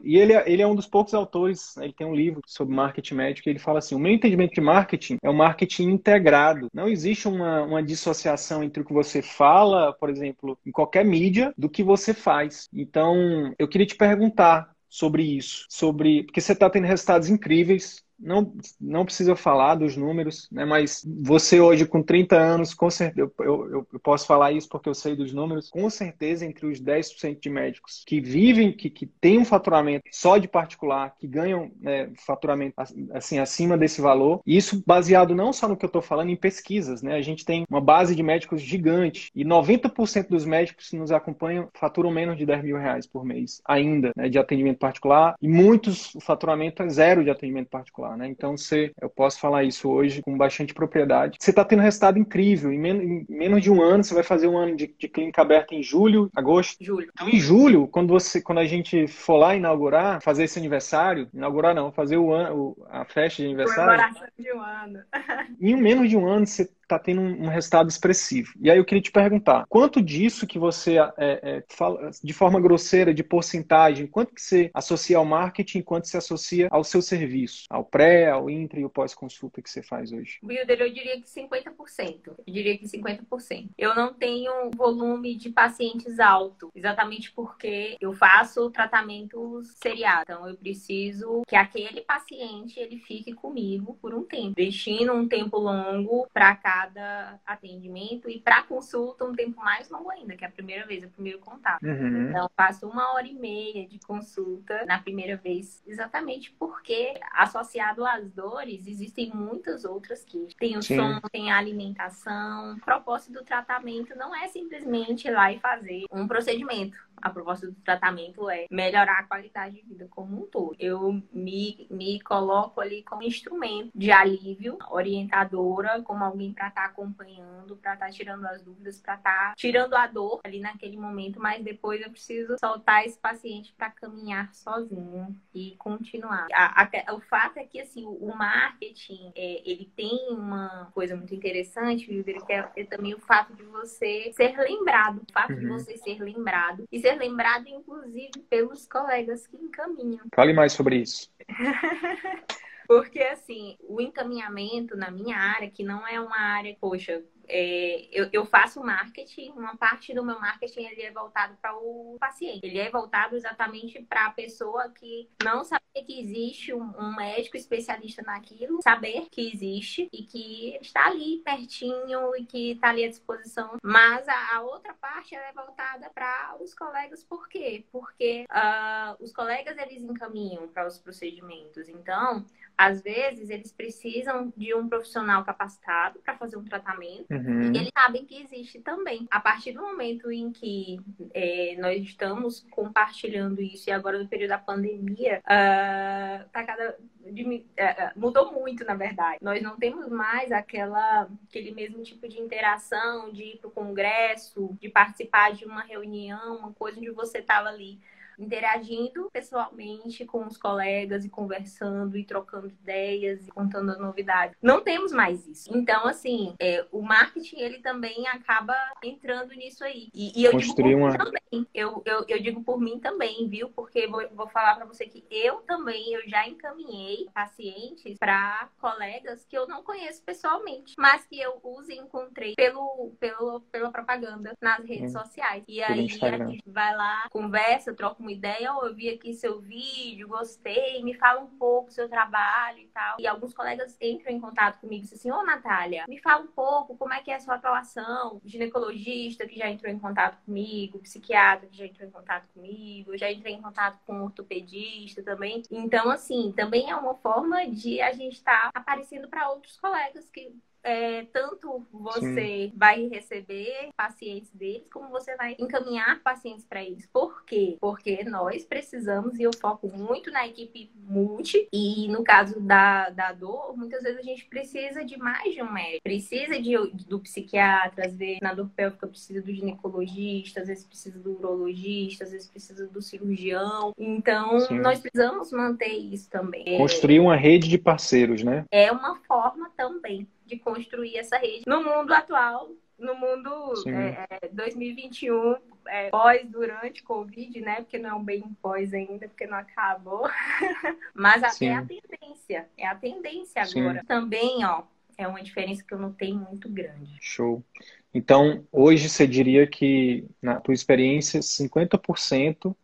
[0.05, 3.14] e ele, é, ele é um dos poucos autores, ele tem um livro sobre marketing
[3.14, 6.68] médico, e ele fala assim, o meu entendimento de marketing é o marketing integrado.
[6.72, 11.53] Não existe uma, uma dissociação entre o que você fala, por exemplo, em qualquer mídia,
[11.57, 12.68] do que você faz.
[12.72, 18.53] Então, eu queria te perguntar sobre isso, sobre porque você está tendo resultados incríveis, não,
[18.81, 20.64] não precisa falar dos números, né?
[20.64, 24.89] mas você hoje com 30 anos, com certeza, eu, eu, eu, posso falar isso porque
[24.89, 29.07] eu sei dos números, com certeza entre os 10% de médicos que vivem, que, que
[29.07, 32.75] têm um faturamento só de particular, que ganham né, faturamento
[33.12, 37.03] assim acima desse valor, isso baseado não só no que eu estou falando, em pesquisas.
[37.03, 37.14] Né?
[37.14, 41.68] A gente tem uma base de médicos gigante e 90% dos médicos que nos acompanham
[41.75, 46.14] faturam menos de 10 mil reais por mês ainda né, de atendimento particular e muitos
[46.14, 48.29] o faturamento é zero de atendimento particular falar, né?
[48.29, 51.39] Então, você, eu posso falar isso hoje com bastante propriedade.
[51.41, 52.73] Você está tendo um resultado incrível.
[52.73, 55.43] Em, men em, menos de um ano, você vai fazer um ano de, de clínica
[55.43, 56.83] aberta em julho, agosto.
[56.83, 57.09] Julho.
[57.13, 61.75] Então, em julho, quando, você, quando a gente for lá inaugurar, fazer esse aniversário, inaugurar
[61.75, 64.03] não, fazer o ano, a festa de aniversário.
[64.03, 65.01] Comemoração de um ano.
[65.61, 68.53] em menos de um ano, você está tendo um resultado expressivo.
[68.61, 72.61] E aí eu queria te perguntar, quanto disso que você é, é, fala de forma
[72.61, 77.64] grosseira, de porcentagem, quanto que você associa ao marketing, quanto se associa ao seu serviço,
[77.70, 80.38] ao pré, ao intra e ao pós-consulta que você faz hoje?
[80.43, 82.20] Builder, eu diria que 50%.
[82.26, 83.68] Eu diria que 50%.
[83.78, 90.24] Eu não tenho volume de pacientes alto, exatamente porque eu faço tratamentos seriados.
[90.24, 95.59] Então eu preciso que aquele paciente ele fique comigo por um tempo, investindo um tempo
[95.59, 100.49] longo para cá cada atendimento e para consulta um tempo mais longo ainda, que é
[100.49, 101.85] a primeira vez, é o primeiro contato.
[101.85, 102.28] Uhum.
[102.28, 108.31] Então, faço uma hora e meia de consulta na primeira vez, exatamente porque associado às
[108.33, 110.97] dores existem muitas outras que tem o Sim.
[110.97, 112.74] som, tem a alimentação.
[112.74, 117.66] O propósito do tratamento não é simplesmente ir lá e fazer um procedimento a proposta
[117.66, 120.74] do tratamento é melhorar a qualidade de vida como um todo.
[120.78, 126.89] Eu me, me coloco ali como instrumento de alívio, orientadora, como alguém para estar tá
[126.89, 130.97] acompanhando, para estar tá tirando as dúvidas, para estar tá tirando a dor ali naquele
[130.97, 136.47] momento, mas depois eu preciso soltar esse paciente para caminhar sozinho e continuar.
[136.53, 141.35] A, a, o fato é que assim, o, marketing, é, ele tem uma coisa muito
[141.35, 145.59] interessante, que é, é, também o fato de você ser lembrado, o fato uhum.
[145.59, 150.25] de você ser lembrado e ser lembrado, inclusive, pelos colegas que encaminham.
[150.35, 151.31] Fale mais sobre isso.
[152.91, 158.28] Porque, assim, o encaminhamento na minha área, que não é uma área, poxa, é, eu,
[158.32, 162.61] eu, faço marketing, uma parte do meu marketing ele é voltado para o paciente.
[162.64, 167.57] Ele é voltado exatamente para a pessoa que não sabe que existe um, um, médico
[167.57, 173.09] especialista naquilo, saber que existe e que está ali pertinho e que está ali à
[173.09, 173.76] disposição.
[173.82, 177.84] Mas a, a outra parte é voltada para os colegas, por quê?
[177.91, 181.88] Porque uh, os colegas eles encaminham para os procedimentos.
[181.88, 182.47] Então,
[182.81, 187.74] às vezes, eles precisam de um profissional capacitado para fazer um tratamento uhum.
[187.74, 189.28] e eles sabem que existe também.
[189.31, 190.99] A partir do momento em que
[191.35, 196.97] é, nós estamos compartilhando isso e agora no período da pandemia, uh, tá cada
[197.31, 199.41] de, uh, mudou muito, na verdade.
[199.43, 204.74] Nós não temos mais aquela, aquele mesmo tipo de interação, de ir para o congresso,
[204.81, 208.01] de participar de uma reunião, uma coisa onde você estava ali
[208.41, 214.57] interagindo pessoalmente com os colegas e conversando e trocando ideias e contando novidades.
[214.62, 215.76] Não temos mais isso.
[215.76, 220.09] Então, assim, é, o marketing ele também acaba entrando nisso aí.
[220.14, 221.11] E, e eu Construir digo por uma...
[221.11, 221.66] mim também.
[221.74, 223.68] Eu, eu, eu, digo por mim também, viu?
[223.70, 229.45] Porque vou, vou falar para você que eu também eu já encaminhei pacientes para colegas
[229.45, 234.53] que eu não conheço pessoalmente, mas que eu uso e encontrei pelo, pelo, pela propaganda
[234.61, 235.20] nas redes hum.
[235.20, 235.64] sociais.
[235.66, 239.35] E aí a gente vai lá, conversa, troca uma uma ideia, oh, eu vi aqui
[239.35, 243.16] seu vídeo, gostei, me fala um pouco do seu trabalho e tal.
[243.18, 246.43] E alguns colegas entram em contato comigo e dizem assim, ô oh, Natália, me fala
[246.43, 250.39] um pouco como é que é a sua atuação, ginecologista que já entrou em contato
[250.45, 255.62] comigo, psiquiatra que já entrou em contato comigo, já entrei em contato com ortopedista também.
[255.70, 260.31] Então, assim, também é uma forma de a gente estar tá aparecendo para outros colegas
[260.31, 262.72] que é, tanto você Sim.
[262.74, 267.07] vai receber pacientes deles, como você vai encaminhar pacientes para eles.
[267.12, 267.76] Por quê?
[267.81, 273.33] Porque nós precisamos, e eu foco muito na equipe multi, e no caso da, da
[273.33, 276.03] dor, muitas vezes a gente precisa de mais de um médico.
[276.03, 276.76] Precisa de,
[277.07, 282.24] do psiquiatra, às vezes na dor pélvica precisa do ginecologista, às vezes precisa do urologista,
[282.24, 283.93] às vezes precisa do cirurgião.
[283.99, 284.78] Então, Sim.
[284.78, 286.78] nós precisamos manter isso também.
[286.78, 288.64] Construir uma rede de parceiros, né?
[288.70, 295.53] É uma forma também de construir essa rede no mundo atual, no mundo é, 2021,
[295.86, 297.76] é, é, pós, durante Covid, né?
[297.76, 300.28] Porque não é um bem pós ainda, porque não acabou.
[301.14, 304.01] Mas a, é a tendência, é a tendência agora.
[304.01, 304.07] Sim.
[304.07, 304.82] Também, ó,
[305.16, 307.16] é uma diferença que eu notei muito grande.
[307.20, 307.64] Show.
[308.12, 312.74] Então, hoje você diria que, na tua experiência, 50%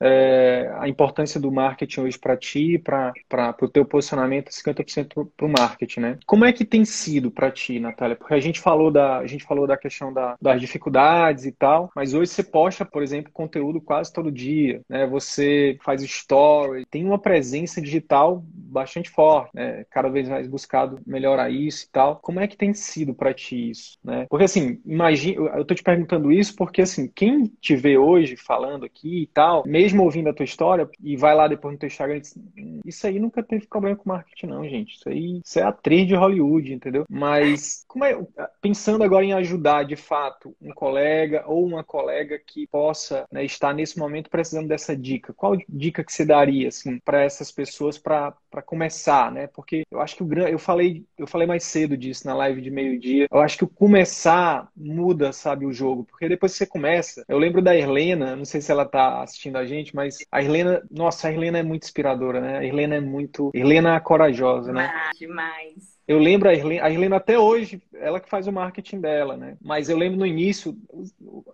[0.00, 3.12] é, a importância do marketing hoje para ti, para
[3.60, 6.18] o teu posicionamento, 50% para o marketing, né?
[6.26, 8.16] Como é que tem sido para ti, Natália?
[8.16, 11.90] Porque a gente falou da, a gente falou da questão da, das dificuldades e tal,
[11.94, 15.06] mas hoje você posta, por exemplo, conteúdo quase todo dia, né?
[15.06, 19.84] Você faz story, tem uma presença digital bastante forte, né?
[19.90, 22.16] Cada vez mais buscado melhorar isso e tal.
[22.16, 24.26] Como é que tem sido para ti isso, né?
[24.28, 28.84] Porque assim, imagina, eu tô te perguntando isso porque assim, quem te vê hoje falando
[28.84, 31.86] aqui e tal, mesmo mesmo ouvindo a tua história e vai lá depois no teu
[31.86, 32.38] Instagram e diz,
[32.84, 34.96] isso aí nunca teve problema com marketing não, gente.
[34.96, 37.04] Isso aí, isso é atriz de Hollywood, entendeu?
[37.08, 38.18] Mas como é,
[38.60, 43.72] pensando agora em ajudar de fato um colega ou uma colega que possa né, estar
[43.72, 48.34] nesse momento precisando dessa dica, qual dica que você daria assim para essas pessoas para
[48.64, 49.46] começar, né?
[49.46, 52.70] Porque eu acho que o eu falei eu falei mais cedo disso na live de
[52.70, 53.28] meio dia.
[53.30, 57.38] Eu acho que o começar muda, sabe, o jogo, porque depois que você começa, eu
[57.38, 60.82] lembro da Helena, não sei se ela tá assistindo a gente gente, mas a Helena,
[60.90, 62.58] nossa, a Helena é muito inspiradora, né?
[62.58, 63.50] A Helena é muito.
[63.54, 64.92] Helena é corajosa, né?
[65.18, 65.95] Demais.
[66.06, 69.56] Eu lembro a Irlene, a até hoje, ela que faz o marketing dela, né?
[69.60, 70.76] Mas eu lembro no início,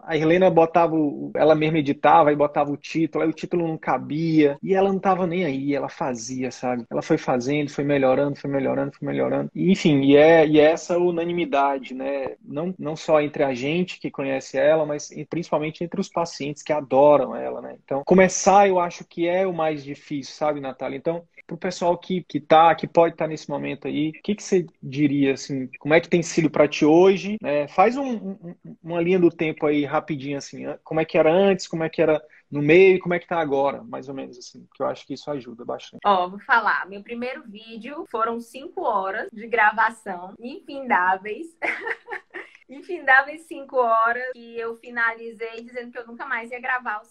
[0.01, 0.95] a Helena botava,
[1.35, 4.99] ela mesma editava e botava o título, aí o título não cabia, e ela não
[4.99, 6.85] tava nem aí, ela fazia, sabe?
[6.91, 9.51] Ela foi fazendo, foi melhorando, foi melhorando, foi melhorando.
[9.55, 12.37] E, enfim, e é, e é essa unanimidade, né?
[12.45, 16.73] Não, não só entre a gente que conhece ela, mas principalmente entre os pacientes que
[16.73, 17.77] adoram ela, né?
[17.83, 20.97] Então, começar eu acho que é o mais difícil, sabe, Natália?
[20.97, 24.35] Então, pro pessoal que, que tá, que pode estar tá nesse momento aí, o que,
[24.35, 27.37] que você diria, assim, como é que tem sido para ti hoje?
[27.43, 31.33] É, faz um, um, uma linha do tempo aí rapidinho, assim, como é que era
[31.33, 32.23] antes, como é que era
[32.53, 35.07] no meio e como é que tá agora, mais ou menos assim, que eu acho
[35.07, 36.01] que isso ajuda bastante.
[36.05, 41.47] Ó, vou falar, meu primeiro vídeo foram cinco horas de gravação, infindáveis.
[42.69, 47.07] infindáveis cinco horas que eu finalizei dizendo que eu nunca mais ia gravar o,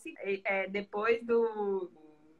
[0.45, 1.91] é, depois do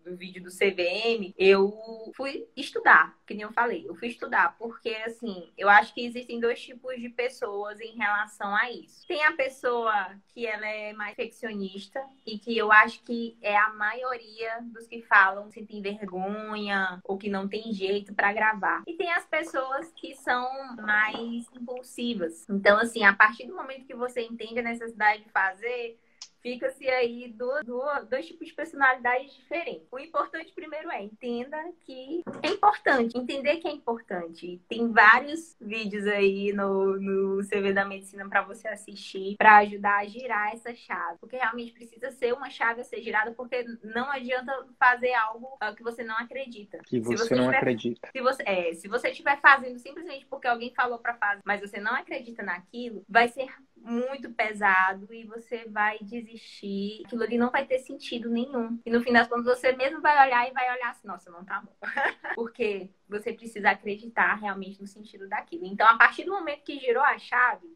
[0.03, 4.89] do vídeo do CVM, eu fui estudar, que nem eu falei, eu fui estudar, porque
[5.05, 9.05] assim, eu acho que existem dois tipos de pessoas em relação a isso.
[9.07, 13.69] Tem a pessoa que ela é mais perfeccionista e que eu acho que é a
[13.69, 18.83] maioria dos que falam que sentem vergonha ou que não tem jeito para gravar.
[18.87, 22.47] E tem as pessoas que são mais impulsivas.
[22.49, 25.99] Então, assim, a partir do momento que você entende a necessidade de fazer,
[26.41, 29.87] fica-se aí duas, dois tipos de personalidades diferentes.
[29.91, 34.61] O importante primeiro é entenda que é importante, entender que é importante.
[34.67, 40.05] Tem vários vídeos aí no, no CV da Medicina para você assistir para ajudar a
[40.05, 44.51] girar essa chave, porque realmente precisa ser uma chave a ser girada, porque não adianta
[44.79, 46.79] fazer algo ah, que você não acredita.
[46.79, 48.09] Que você, você não tiver, acredita.
[48.11, 51.79] Se você, é, se você estiver fazendo simplesmente porque alguém falou para fazer, mas você
[51.79, 53.47] não acredita naquilo, vai ser
[53.83, 57.03] muito pesado e você vai desistir.
[57.05, 58.79] Aquilo ali não vai ter sentido nenhum.
[58.85, 61.43] E no fim das contas, você mesmo vai olhar e vai olhar assim: nossa, não
[61.43, 61.75] tá bom.
[62.35, 65.65] Porque você precisa acreditar realmente no sentido daquilo.
[65.65, 67.67] Então, a partir do momento que girou a chave,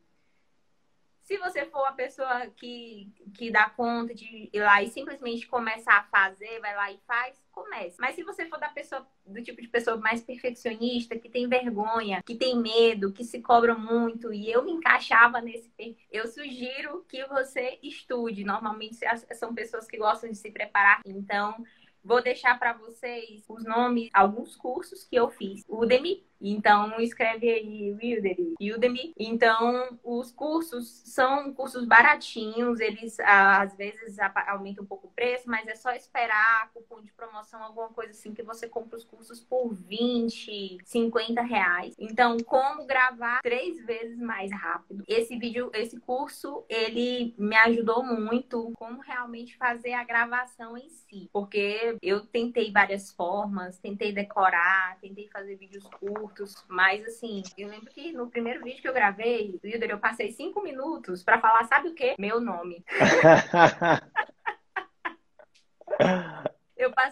[1.26, 5.98] se você for a pessoa que, que dá conta de ir lá e simplesmente começar
[5.98, 7.96] a fazer, vai lá e faz, comece.
[8.00, 12.22] Mas se você for da pessoa, do tipo de pessoa mais perfeccionista, que tem vergonha,
[12.22, 15.74] que tem medo, que se cobra muito, e eu me encaixava nesse
[16.12, 18.44] eu sugiro que você estude.
[18.44, 18.98] Normalmente
[19.34, 21.02] são pessoas que gostam de se preparar.
[21.06, 21.66] Então,
[22.04, 25.64] vou deixar para vocês os nomes, alguns cursos que eu fiz.
[25.68, 28.54] O Udemy então, escreve aí Udemy.
[28.76, 29.14] Udemy.
[29.18, 34.18] Então, os cursos são cursos baratinhos, eles às vezes
[34.48, 38.32] aumentam um pouco o preço, mas é só esperar cupom de promoção, alguma coisa assim,
[38.32, 41.96] que você compra os cursos por 20, 50 reais.
[41.98, 45.04] Então, como gravar três vezes mais rápido.
[45.08, 51.28] Esse vídeo, esse curso, ele me ajudou muito como realmente fazer a gravação em si.
[51.34, 57.70] Porque eu tentei várias formas, tentei decorar, tentei fazer vídeos curtos curtos, mas assim, eu
[57.70, 61.64] lembro que no primeiro vídeo que eu gravei, Wilder, eu passei cinco minutos para falar,
[61.66, 62.16] sabe o quê?
[62.20, 62.84] Meu nome.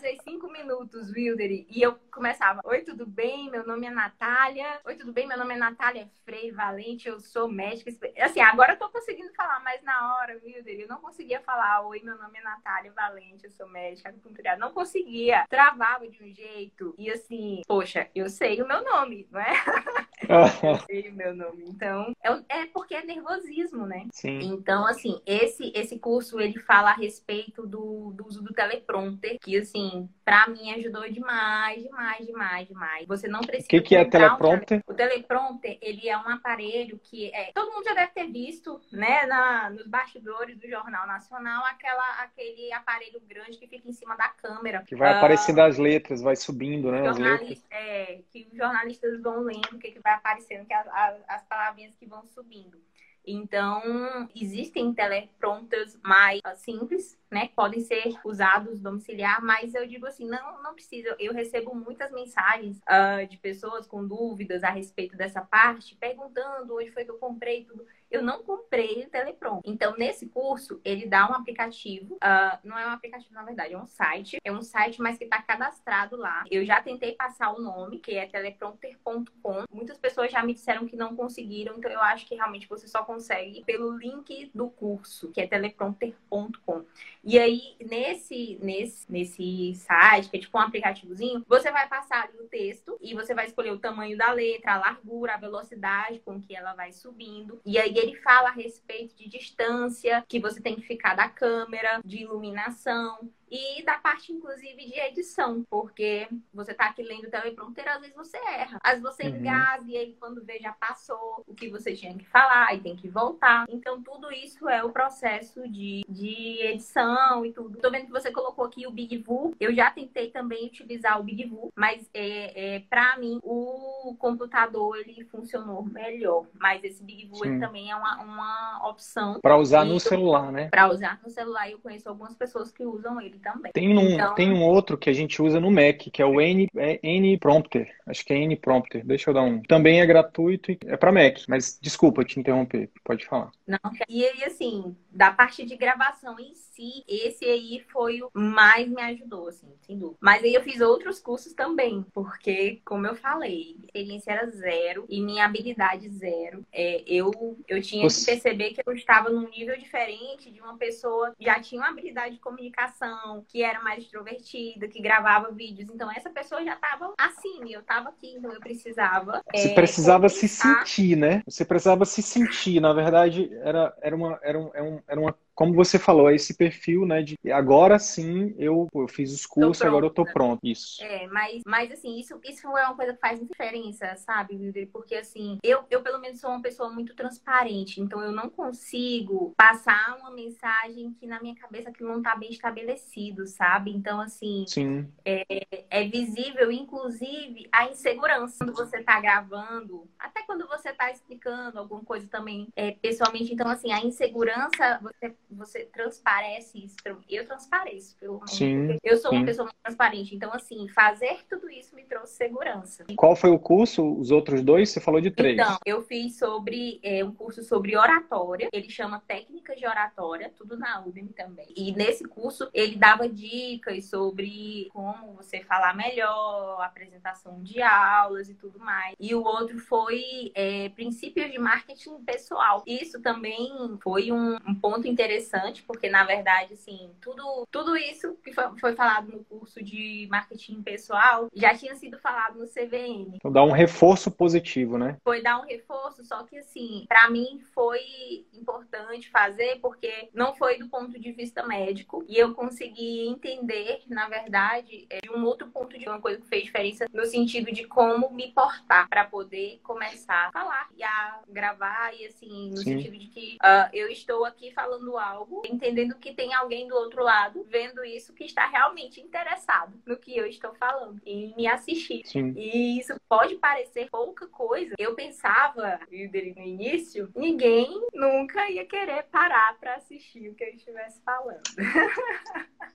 [0.04, 3.50] Passei cinco minutos, Wildery, e eu começava: Oi, tudo bem?
[3.50, 4.82] Meu nome é Natália.
[4.84, 5.26] Oi, tudo bem?
[5.26, 7.90] Meu nome é Natália Frei Valente, eu sou médica.
[8.20, 12.02] Assim, agora eu tô conseguindo falar, mas na hora, Wildery, eu não conseguia falar: Oi,
[12.04, 14.14] meu nome é Natália Valente, eu sou médica.
[14.60, 16.94] Não conseguia, travava de um jeito.
[16.98, 19.54] E assim, poxa, eu sei o meu nome, não é?
[20.88, 21.66] sei o meu nome.
[21.68, 24.06] Então, é, é porque é nervosismo, né?
[24.12, 24.40] Sim.
[24.42, 29.58] Então, assim, esse, esse curso, ele fala a respeito do, do uso do teleprompter, que,
[29.58, 33.08] assim, pra mim ajudou demais, demais, demais, demais.
[33.08, 33.66] Você não precisa...
[33.66, 34.82] O que, que é teleprompter?
[34.88, 34.92] Um...
[34.92, 37.52] O teleprompter, ele é um aparelho que é...
[37.54, 42.72] Todo mundo já deve ter visto, né, na, nos bastidores do Jornal Nacional, aquela, aquele
[42.74, 44.84] aparelho grande que fica em cima da câmera.
[44.84, 47.64] Que vai uh, aparecendo as letras, vai subindo, né, as letras.
[47.70, 51.44] É, que os jornalistas vão lendo o que, que vai aparecendo, que as, as, as
[51.46, 52.82] palavrinhas que vão subindo.
[53.26, 57.50] Então, existem teleprompters mais simples, né?
[57.56, 61.16] Podem ser usados domiciliar, mas eu digo assim, não, não precisa.
[61.20, 66.92] Eu recebo muitas mensagens uh, de pessoas com dúvidas a respeito dessa parte, perguntando onde
[66.92, 69.10] foi que eu comprei tudo eu não comprei
[69.44, 69.62] o.
[69.66, 72.16] Então, nesse curso, ele dá um aplicativo.
[72.16, 74.38] Uh, não é um aplicativo, na verdade, é um site.
[74.44, 76.44] É um site, mas que está cadastrado lá.
[76.50, 79.64] Eu já tentei passar o nome, que é teleprompter.com.
[79.72, 83.04] Muitas pessoas já me disseram que não conseguiram, então eu acho que realmente você só
[83.04, 86.86] consegue pelo link do curso, que é teleprompter.com.
[87.24, 92.38] E aí, nesse, nesse, nesse site, que é tipo um aplicativozinho, você vai passar ali
[92.38, 96.42] o texto e você vai escolher o tamanho da letra, a largura, a velocidade com
[96.42, 97.62] que ela vai subindo.
[97.66, 102.02] E aí ele fala a respeito de distância que você tem que ficar da câmera,
[102.04, 107.88] de iluminação e da parte, inclusive, de edição, porque você tá aqui lendo o teleprompter,
[107.88, 108.80] às vezes você erra.
[108.84, 109.36] Às vezes você uhum.
[109.36, 112.96] engasa e aí quando vê já passou o que você tinha que falar e tem
[112.96, 113.66] que voltar.
[113.70, 117.78] Então, tudo isso é o processo de, de edição e tudo.
[117.78, 119.54] Tô vendo que você colocou aqui o Big Vu.
[119.60, 124.98] Eu já tentei também utilizar o Big Vu, mas é, é, para mim o computador
[124.98, 126.48] ele funcionou melhor.
[126.60, 129.40] Mas esse Big Vu ele também é uma, uma opção.
[129.40, 130.70] Para usar no celular, né?
[130.70, 133.72] Para usar no celular, eu conheço algumas pessoas que usam ele também.
[133.72, 134.36] Tem um, então...
[134.36, 137.38] tem um outro que a gente usa no Mac, que é o N, é N
[137.38, 137.94] Prompter.
[138.08, 139.06] Acho que é N Prompter.
[139.06, 139.62] Deixa eu dar um.
[139.62, 141.40] Também é gratuito e é para Mac.
[141.48, 142.90] Mas desculpa te interromper.
[143.04, 143.52] Pode falar.
[143.68, 143.80] Não,
[144.10, 149.02] e aí, assim, da parte de gravação em si, esse aí foi o mais me
[149.02, 150.18] ajudou, assim, sem dúvida.
[150.20, 155.06] Mas aí eu fiz outros cursos também, porque, como eu falei, a experiência era zero
[155.10, 156.66] e minha habilidade zero.
[156.72, 157.32] É, eu,
[157.68, 158.20] eu tinha Você...
[158.20, 161.90] que perceber que eu estava num nível diferente de uma pessoa que já tinha uma
[161.90, 165.90] habilidade de comunicação, que era mais extrovertida, que gravava vídeos.
[165.90, 169.42] Então, essa pessoa já estava assim, eu estava aqui, então eu precisava.
[169.54, 171.42] Você é, precisava se sentir, né?
[171.46, 172.80] Você precisava se sentir.
[172.80, 176.56] Na verdade, era, era, uma, era, um, era, um, era uma como você falou, esse
[176.56, 180.60] perfil, né, de agora sim eu, eu fiz os cursos, agora eu tô pronto.
[180.64, 181.04] Isso.
[181.04, 184.90] É, mas, mas assim, isso, isso é uma coisa que faz diferença, sabe, Wilder?
[184.92, 189.54] Porque assim, eu, eu pelo menos sou uma pessoa muito transparente, então eu não consigo
[189.58, 193.92] passar uma mensagem que na minha cabeça que não tá bem estabelecido, sabe?
[193.92, 195.08] Então, assim, sim.
[195.26, 195.44] É,
[195.90, 202.04] é visível, inclusive, a insegurança quando você tá gravando, até quando você tá explicando alguma
[202.04, 203.54] coisa também é, pessoalmente.
[203.54, 206.96] Então, assim, a insegurança, você você transparece isso.
[207.30, 208.52] Eu transpareço, pelo menos.
[208.52, 209.38] Sim, eu sou sim.
[209.38, 210.36] uma pessoa muito transparente.
[210.36, 213.06] Então, assim, fazer tudo isso me trouxe segurança.
[213.16, 214.04] Qual foi o curso?
[214.18, 214.90] Os outros dois?
[214.90, 215.54] Você falou de três.
[215.54, 218.70] Então, eu fiz sobre é, um curso sobre oratória.
[218.72, 221.68] Ele chama Técnicas de Oratória, tudo na Udemy também.
[221.76, 228.56] E nesse curso, ele dava dicas sobre como você falar melhor, apresentação de aulas e
[228.56, 229.16] tudo mais.
[229.20, 232.84] E o outro foi é, Princípios de Marketing Pessoal.
[232.86, 233.70] Isso também
[234.02, 238.64] foi um, um ponto interessante interessante, porque na verdade, assim, tudo, tudo isso que foi,
[238.80, 243.36] foi, falado no curso de marketing pessoal já tinha sido falado no CVM.
[243.36, 245.18] Então dá um reforço positivo, né?
[245.24, 250.78] Foi dar um reforço, só que assim, para mim foi importante fazer porque não foi
[250.78, 255.68] do ponto de vista médico e eu consegui entender, na verdade, é, de um outro
[255.68, 259.80] ponto de uma coisa que fez diferença no sentido de como me portar para poder
[259.84, 262.98] começar a falar e a gravar e assim, no Sim.
[262.98, 265.33] sentido de que uh, eu estou aqui falando algo,
[265.66, 270.36] entendendo que tem alguém do outro lado vendo isso que está realmente interessado no que
[270.36, 272.24] eu estou falando e me assistir.
[272.26, 272.54] Sim.
[272.56, 274.96] E isso pode parecer pouca coisa.
[274.98, 281.22] Eu pensava, no início, ninguém nunca ia querer parar para assistir o que eu estivesse
[281.24, 281.62] falando.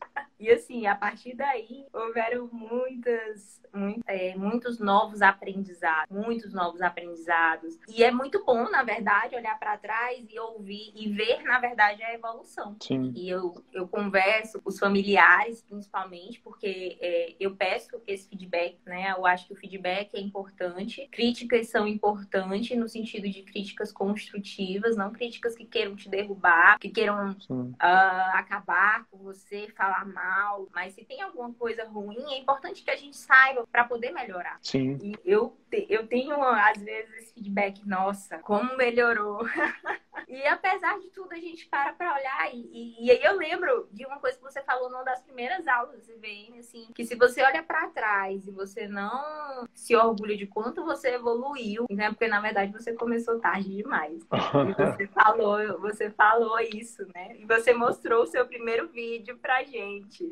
[0.48, 7.78] E assim, a partir daí, houveram muitas, muito, é, muitos novos aprendizados, muitos novos aprendizados.
[7.86, 12.02] E é muito bom, na verdade, olhar para trás e ouvir e ver, na verdade,
[12.02, 12.74] a evolução.
[12.80, 13.12] Sim.
[13.14, 19.12] E eu, eu converso com os familiares, principalmente, porque é, eu peço esse feedback, né?
[19.14, 21.06] Eu acho que o feedback é importante.
[21.12, 26.88] Críticas são importantes no sentido de críticas construtivas, não críticas que queiram te derrubar, que
[26.88, 27.76] queiram uh,
[28.32, 32.90] acabar com você, falar mal mal, mas se tem alguma coisa ruim, é importante que
[32.90, 34.58] a gente saiba para poder melhorar.
[34.62, 34.98] Sim.
[35.02, 35.56] E eu,
[35.88, 39.40] eu tenho, às vezes, esse feedback, nossa, como melhorou.
[40.26, 42.54] E apesar de tudo, a gente para para olhar.
[42.54, 45.66] E, e, e, aí eu lembro de uma coisa que você falou numa das primeiras
[45.66, 50.36] aulas do CVM, assim, que se você olha para trás e você não se orgulha
[50.36, 52.10] de quanto você evoluiu, né?
[52.10, 54.26] Porque na verdade você começou tarde demais.
[54.68, 57.36] E você falou, você falou isso, né?
[57.38, 60.27] E você mostrou o seu primeiro vídeo pra gente.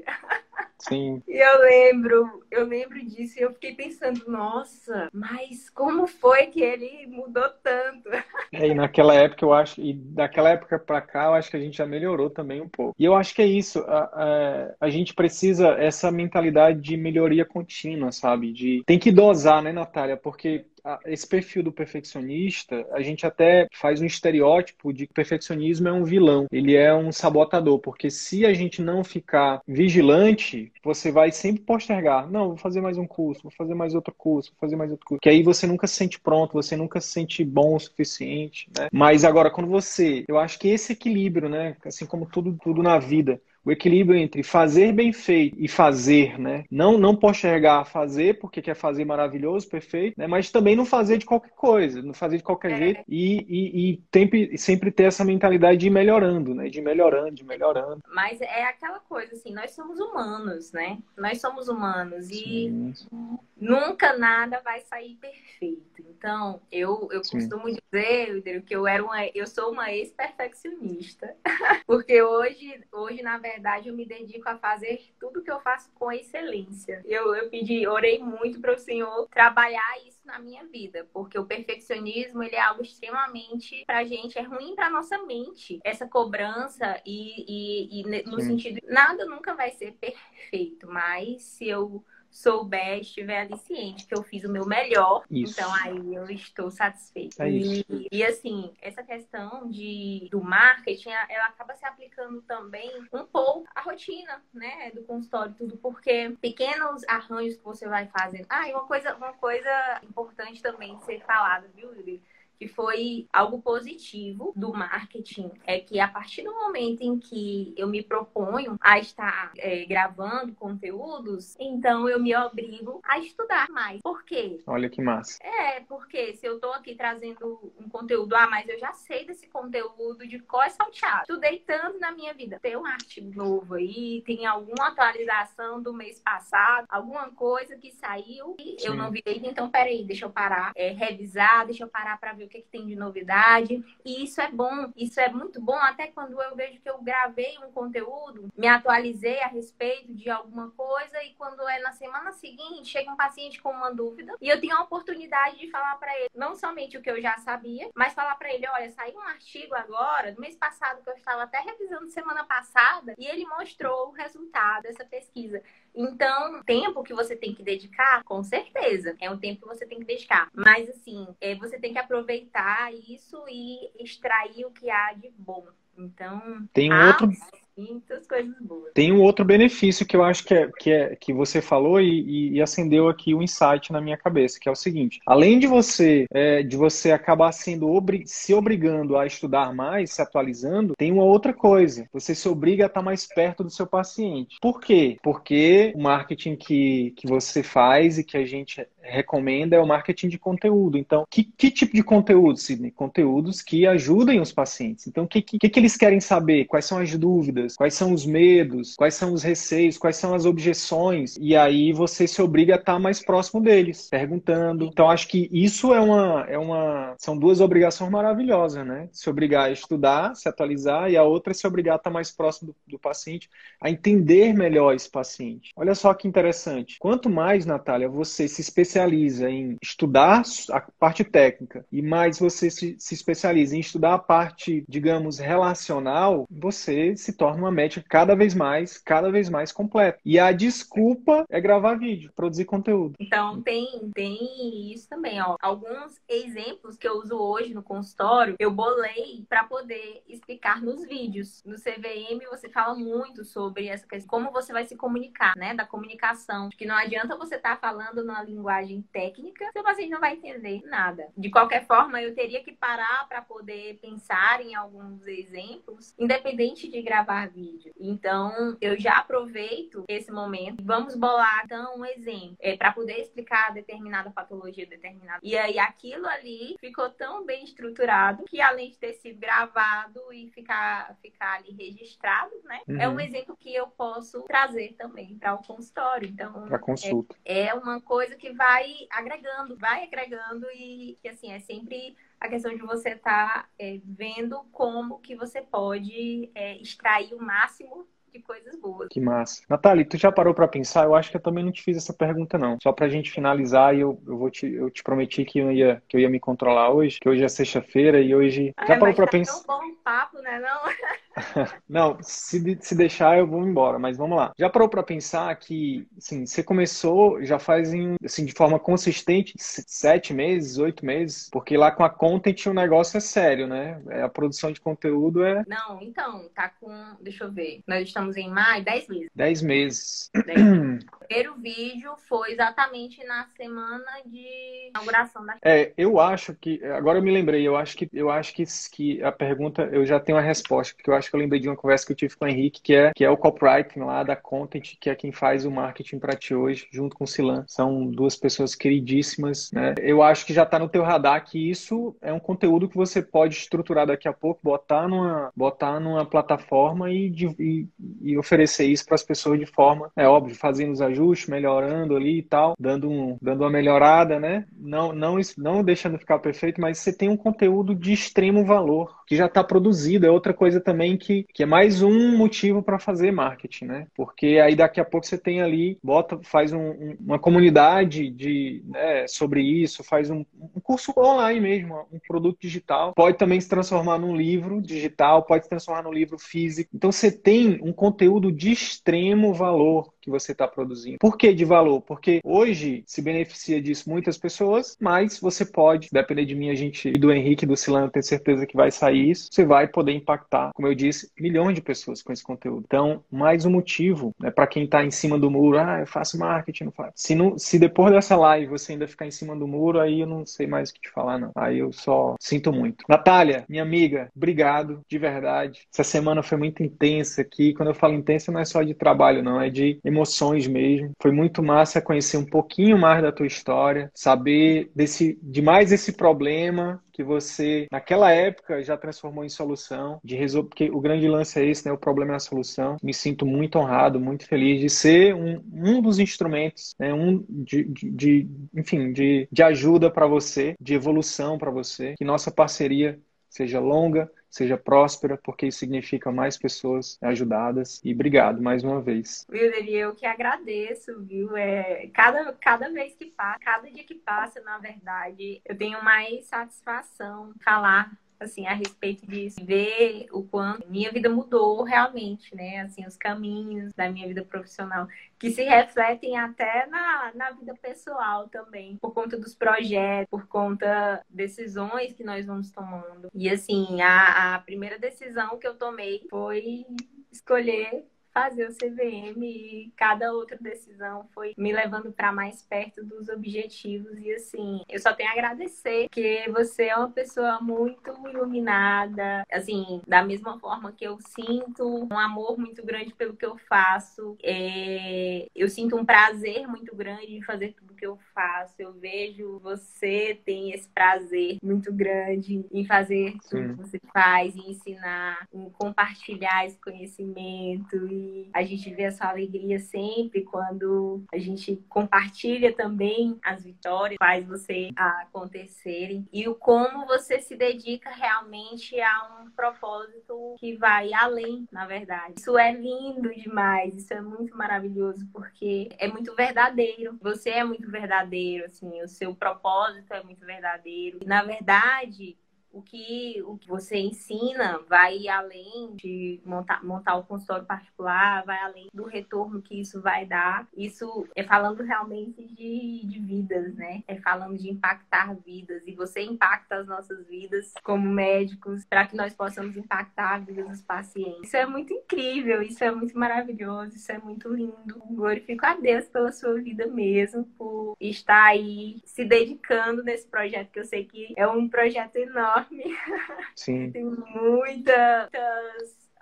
[0.78, 1.22] Sim.
[1.26, 6.60] E eu lembro, eu lembro disso e eu fiquei pensando, nossa, mas como foi que
[6.60, 8.08] ele mudou tanto?
[8.52, 11.60] É, e naquela época eu acho, e daquela época para cá eu acho que a
[11.60, 12.94] gente já melhorou também um pouco.
[12.98, 17.44] E eu acho que é isso, a, a, a gente precisa essa mentalidade de melhoria
[17.44, 18.52] contínua, sabe?
[18.52, 20.16] De tem que dosar, né, Natália?
[20.16, 20.64] Porque
[21.04, 26.04] esse perfil do perfeccionista, a gente até faz um estereótipo de que perfeccionismo é um
[26.04, 31.62] vilão, ele é um sabotador, porque se a gente não ficar vigilante, você vai sempre
[31.62, 32.30] postergar.
[32.30, 35.06] Não, vou fazer mais um curso, vou fazer mais outro curso, vou fazer mais outro
[35.06, 35.20] curso.
[35.20, 38.88] Que aí você nunca se sente pronto, você nunca se sente bom o suficiente, né?
[38.92, 41.76] Mas agora, quando você, eu acho que esse equilíbrio, né?
[41.84, 46.64] Assim como tudo, tudo na vida, o equilíbrio entre fazer bem feito e fazer, né?
[46.70, 50.28] Não, não postergar fazer, porque quer fazer maravilhoso, perfeito, né?
[50.28, 52.76] Mas também não fazer de qualquer coisa, não fazer de qualquer é.
[52.76, 56.68] jeito e, e, e sempre, sempre ter essa mentalidade de ir melhorando, né?
[56.68, 58.00] De ir melhorando, de melhorando.
[58.14, 60.98] Mas é aquela coisa, assim, nós somos humanos, né?
[61.16, 63.38] Nós somos humanos e Sim.
[63.56, 66.04] nunca nada vai sair perfeito.
[66.08, 71.34] Então, eu, eu costumo dizer, que eu era uma, eu sou uma ex-perfeccionista,
[71.84, 75.90] porque hoje, hoje, na verdade, verdade, eu me dedico a fazer tudo que eu faço
[75.94, 77.02] com excelência.
[77.04, 81.46] Eu, eu pedi, orei muito para o Senhor trabalhar isso na minha vida, porque o
[81.46, 85.80] perfeccionismo ele é algo extremamente pra gente, é ruim pra nossa mente.
[85.84, 88.48] Essa cobrança e, e, e no Sim.
[88.48, 92.04] sentido, nada nunca vai ser perfeito, mas se eu
[92.36, 95.54] souber, estiver ali ciente que eu fiz o meu melhor, isso.
[95.58, 97.44] então aí eu estou satisfeita.
[97.44, 103.24] É e, e, assim, essa questão de, do marketing, ela acaba se aplicando também um
[103.24, 108.46] pouco à rotina, né, do consultório, tudo, porque pequenos arranjos que você vai fazendo.
[108.50, 112.22] Ah, e uma coisa, uma coisa importante também de ser falada, viu, Yuri?
[112.58, 117.86] Que foi algo positivo do marketing, é que a partir do momento em que eu
[117.86, 124.00] me proponho a estar é, gravando conteúdos, então eu me obrigo a estudar mais.
[124.02, 124.62] Por quê?
[124.66, 125.38] Olha que massa.
[125.42, 129.46] É, porque se eu tô aqui trazendo um conteúdo, ah, mas eu já sei desse
[129.48, 131.22] conteúdo de qual é salteado.
[131.22, 132.58] Estudei tanto na minha vida.
[132.60, 138.56] Tem um artigo novo aí, tem alguma atualização do mês passado, alguma coisa que saiu
[138.58, 138.88] e Sim.
[138.88, 139.22] eu não vi.
[139.26, 142.68] Então, peraí, deixa eu parar, é, revisar, deixa eu parar para ver o que, que
[142.68, 143.84] tem de novidade.
[144.04, 145.76] E isso é bom, isso é muito bom.
[145.76, 150.70] Até quando eu vejo que eu gravei um conteúdo, me atualizei a respeito de alguma
[150.70, 154.60] coisa, e quando é na semana seguinte, chega um paciente com uma dúvida, e eu
[154.60, 158.14] tenho a oportunidade de falar para ele não somente o que eu já sabia, mas
[158.14, 161.58] falar para ele: olha, saiu um artigo agora, no mês passado, que eu estava até
[161.60, 165.62] revisando semana passada, e ele mostrou o resultado dessa pesquisa.
[165.96, 169.98] Então, tempo que você tem que dedicar, com certeza, é um tempo que você tem
[169.98, 170.50] que dedicar.
[170.54, 175.66] Mas, assim, é, você tem que aproveitar isso e extrair o que há de bom.
[175.96, 177.30] Então, tem um outro
[177.76, 178.92] muitas coisas boas.
[178.94, 182.54] Tem um outro benefício que eu acho que é que, é, que você falou e,
[182.54, 185.66] e, acendeu aqui o um insight na minha cabeça, que é o seguinte: além de
[185.66, 191.12] você é, de você acabar sendo obri se obrigando a estudar mais, se atualizando, tem
[191.12, 192.08] uma outra coisa.
[192.12, 194.56] Você se obriga a estar mais perto do seu paciente.
[194.60, 195.16] Por quê?
[195.22, 200.28] Porque o marketing que, que você faz e que a gente recomenda é o marketing
[200.28, 200.98] de conteúdo.
[200.98, 202.90] Então, que, que tipo de conteúdo, Sidney?
[202.90, 205.06] Conteúdos que ajudem os pacientes.
[205.06, 206.64] Então, o que, que, que eles querem saber?
[206.66, 207.76] Quais são as dúvidas?
[207.76, 208.94] Quais são os medos?
[208.96, 209.96] Quais são os receios?
[209.96, 211.36] Quais são as objeções?
[211.40, 214.86] E aí você se obriga a estar mais próximo deles, perguntando.
[214.86, 217.14] Então, acho que isso é uma, é uma.
[217.18, 219.08] São duas obrigações maravilhosas, né?
[219.12, 222.30] Se obrigar a estudar, se atualizar, e a outra é se obrigar a estar mais
[222.30, 223.48] próximo do, do paciente,
[223.80, 225.72] a entender melhor esse paciente.
[225.76, 226.98] Olha só que interessante.
[226.98, 232.70] Quanto mais, Natália, você se especializa especializa em estudar a parte técnica e mais você
[232.70, 238.34] se, se especializa em estudar a parte, digamos, relacional, você se torna uma médica cada
[238.34, 240.18] vez mais, cada vez mais completa.
[240.24, 243.14] E a desculpa é gravar vídeo, produzir conteúdo.
[243.20, 245.56] Então tem, tem isso também, ó.
[245.60, 251.62] Alguns exemplos que eu uso hoje no consultório, eu bolei para poder explicar nos vídeos.
[251.64, 255.74] No CVM você fala muito sobre essa questão, como você vai se comunicar, né?
[255.74, 256.70] Da comunicação.
[256.70, 260.34] Que não adianta você estar tá falando na linguagem abordagem técnica, seu paciente não vai
[260.34, 261.28] entender nada.
[261.36, 267.02] De qualquer forma, eu teria que parar para poder pensar em alguns exemplos, independente de
[267.02, 267.92] gravar vídeo.
[267.98, 270.82] Então, eu já aproveito esse momento.
[270.82, 275.40] Vamos bolar então um exemplo é, para poder explicar determinada patologia, determinada.
[275.42, 280.50] E aí aquilo ali ficou tão bem estruturado que além de ter sido gravado e
[280.50, 282.80] ficar, ficar ali registrado, né?
[282.88, 283.00] Uhum.
[283.00, 286.28] É um exemplo que eu posso trazer também para o consultório.
[286.28, 287.34] Então, para consulta.
[287.44, 288.75] É, é uma coisa que vai
[289.10, 293.98] agregando, vai agregando e que assim é sempre a questão de você estar tá, é,
[294.04, 298.06] vendo como que você pode é, extrair o máximo
[298.36, 299.08] de coisas boas.
[299.10, 299.62] Que massa.
[299.68, 301.04] Natália, tu já parou para pensar?
[301.04, 302.78] Eu acho que eu também não te fiz essa pergunta, não.
[302.82, 306.16] Só pra gente finalizar, eu, eu vou te, eu te prometi que eu, ia, que
[306.16, 308.72] eu ia me controlar hoje, que hoje é sexta-feira e hoje.
[308.76, 309.64] Ah, já parou para tá pensar?
[309.64, 310.60] Tão bom papo, né?
[310.60, 311.16] Não?
[311.88, 314.52] não, se, se deixar eu vou embora, mas vamos lá.
[314.58, 317.92] Já parou para pensar que, assim, você começou já faz
[318.24, 323.16] assim, de forma consistente sete meses, oito meses, porque lá com a content o negócio
[323.16, 324.00] é sério, né?
[324.08, 325.62] É, a produção de conteúdo é.
[325.66, 327.16] Não, então, tá com.
[327.20, 327.80] Deixa eu ver.
[327.86, 329.30] Nós estamos em maio, dez meses.
[329.34, 330.30] Dez meses.
[330.44, 331.06] Dez meses.
[331.26, 335.56] primeiro vídeo foi exatamente na semana de inauguração da.
[335.64, 336.82] É, eu acho que.
[336.84, 340.18] Agora eu me lembrei, eu acho que eu acho que, que a pergunta eu já
[340.18, 342.36] tenho a resposta, porque eu acho que eu lembrei de uma conversa que eu tive
[342.36, 345.32] com o Henrique, que é, que é o copywriting lá da Content, que é quem
[345.32, 347.64] faz o marketing para ti hoje, junto com o Silan.
[347.66, 349.94] São duas pessoas queridíssimas, né?
[349.98, 353.20] Eu acho que já está no teu radar que isso é um conteúdo que você
[353.22, 357.88] pode estruturar daqui a pouco, botar numa, botar numa plataforma e, e,
[358.22, 361.15] e oferecer isso para as pessoas de forma, é óbvio, fazendo os ajustes,
[361.50, 364.64] melhorando ali e tal, dando, um, dando uma melhorada, né?
[364.76, 369.36] Não, não, não deixando ficar perfeito, mas você tem um conteúdo de extremo valor que
[369.36, 370.26] já está produzido.
[370.26, 374.06] É outra coisa também que, que é mais um motivo para fazer marketing, né?
[374.14, 379.26] Porque aí daqui a pouco você tem ali, bota, faz um, uma comunidade de, né,
[379.26, 380.44] sobre isso, faz um,
[380.74, 383.12] um, curso online mesmo, um produto digital.
[383.14, 386.90] Pode também se transformar num livro digital, pode se transformar num livro físico.
[386.94, 391.18] Então você tem um conteúdo de extremo valor que você está produzindo.
[391.20, 392.02] Por que de valor?
[392.02, 397.08] Porque hoje se beneficia disso muitas pessoas, mas você pode, depender de mim, a gente
[397.08, 400.72] e do Henrique do Silano, ter certeza que vai sair isso, você vai poder impactar,
[400.74, 402.84] como eu disse, milhões de pessoas com esse conteúdo.
[402.86, 406.38] Então, mais um motivo né, para quem está em cima do muro, ah, eu faço
[406.38, 407.12] marketing, não faço.
[407.14, 410.26] Se, não, se depois dessa live você ainda ficar em cima do muro, aí eu
[410.26, 411.52] não sei mais o que te falar, não.
[411.54, 413.04] Aí eu só sinto muito.
[413.08, 415.82] Natália, minha amiga, obrigado, de verdade.
[415.92, 417.72] Essa semana foi muito intensa aqui.
[417.74, 421.12] Quando eu falo intensa, não é só de trabalho, não, é de emoções mesmo.
[421.20, 426.12] Foi muito massa conhecer um pouquinho mais da tua história, saber desse, de mais esse
[426.12, 431.58] problema que você, naquela época, já transformou em solução, de resolver, porque o grande lance
[431.58, 431.90] é esse, né?
[431.90, 432.98] O problema é a solução.
[433.02, 437.14] Me sinto muito honrado, muito feliz de ser um, um dos instrumentos, né?
[437.14, 442.12] Um de, de, de enfim, de, de ajuda para você, de evolução para você.
[442.18, 443.18] Que nossa parceria
[443.48, 448.00] seja longa, seja próspera, porque isso significa mais pessoas ajudadas.
[448.04, 449.46] E obrigado mais uma vez.
[449.50, 451.56] Wilder, eu que agradeço, viu?
[451.56, 456.46] É, cada, cada vez que passa, cada dia que passa, na verdade, eu tenho mais
[456.46, 462.80] satisfação falar assim, a respeito disso, ver o quanto minha vida mudou realmente, né?
[462.80, 465.06] Assim, os caminhos da minha vida profissional,
[465.38, 471.24] que se refletem até na, na vida pessoal também, por conta dos projetos, por conta
[471.28, 473.28] decisões que nós vamos tomando.
[473.34, 476.86] E assim, a, a primeira decisão que eu tomei foi
[477.30, 478.06] escolher
[478.36, 484.18] fazer o CVM e cada outra decisão foi me levando para mais perto dos objetivos.
[484.18, 490.02] E assim, eu só tenho a agradecer que você é uma pessoa muito iluminada, assim,
[490.06, 495.46] da mesma forma que eu sinto um amor muito grande pelo que eu faço, é...
[495.54, 500.38] eu sinto um prazer muito grande em fazer tudo que eu faço, eu vejo você
[500.44, 503.68] tem esse prazer muito grande em fazer tudo Sim.
[503.68, 509.28] que você faz, em ensinar, em compartilhar esse conhecimento e a gente vê a sua
[509.28, 517.06] alegria sempre quando a gente compartilha também as vitórias, faz você acontecerem e o como
[517.06, 522.34] você se dedica realmente a um propósito que vai além, na verdade.
[522.38, 527.18] Isso é lindo demais, isso é muito maravilhoso porque é muito verdadeiro.
[527.20, 531.18] Você é muito verdadeiro, assim, o seu propósito é muito verdadeiro.
[531.22, 532.36] E, na verdade,
[532.76, 538.58] o que, o que você ensina vai além de montar, montar o consultório particular, vai
[538.58, 540.68] além do retorno que isso vai dar.
[540.76, 544.04] Isso é falando realmente de, de vidas, né?
[544.06, 545.82] É falando de impactar vidas.
[545.86, 550.62] E você impacta as nossas vidas como médicos para que nós possamos impactar a vida
[550.64, 551.44] dos pacientes.
[551.44, 555.02] Isso é muito incrível, isso é muito maravilhoso, isso é muito lindo.
[555.10, 560.80] Glorifico a Deus pela sua vida mesmo, por estar aí se dedicando nesse projeto, que
[560.80, 562.65] eu sei que é um projeto enorme.
[563.56, 563.90] Sim.
[563.90, 565.30] Tem muitas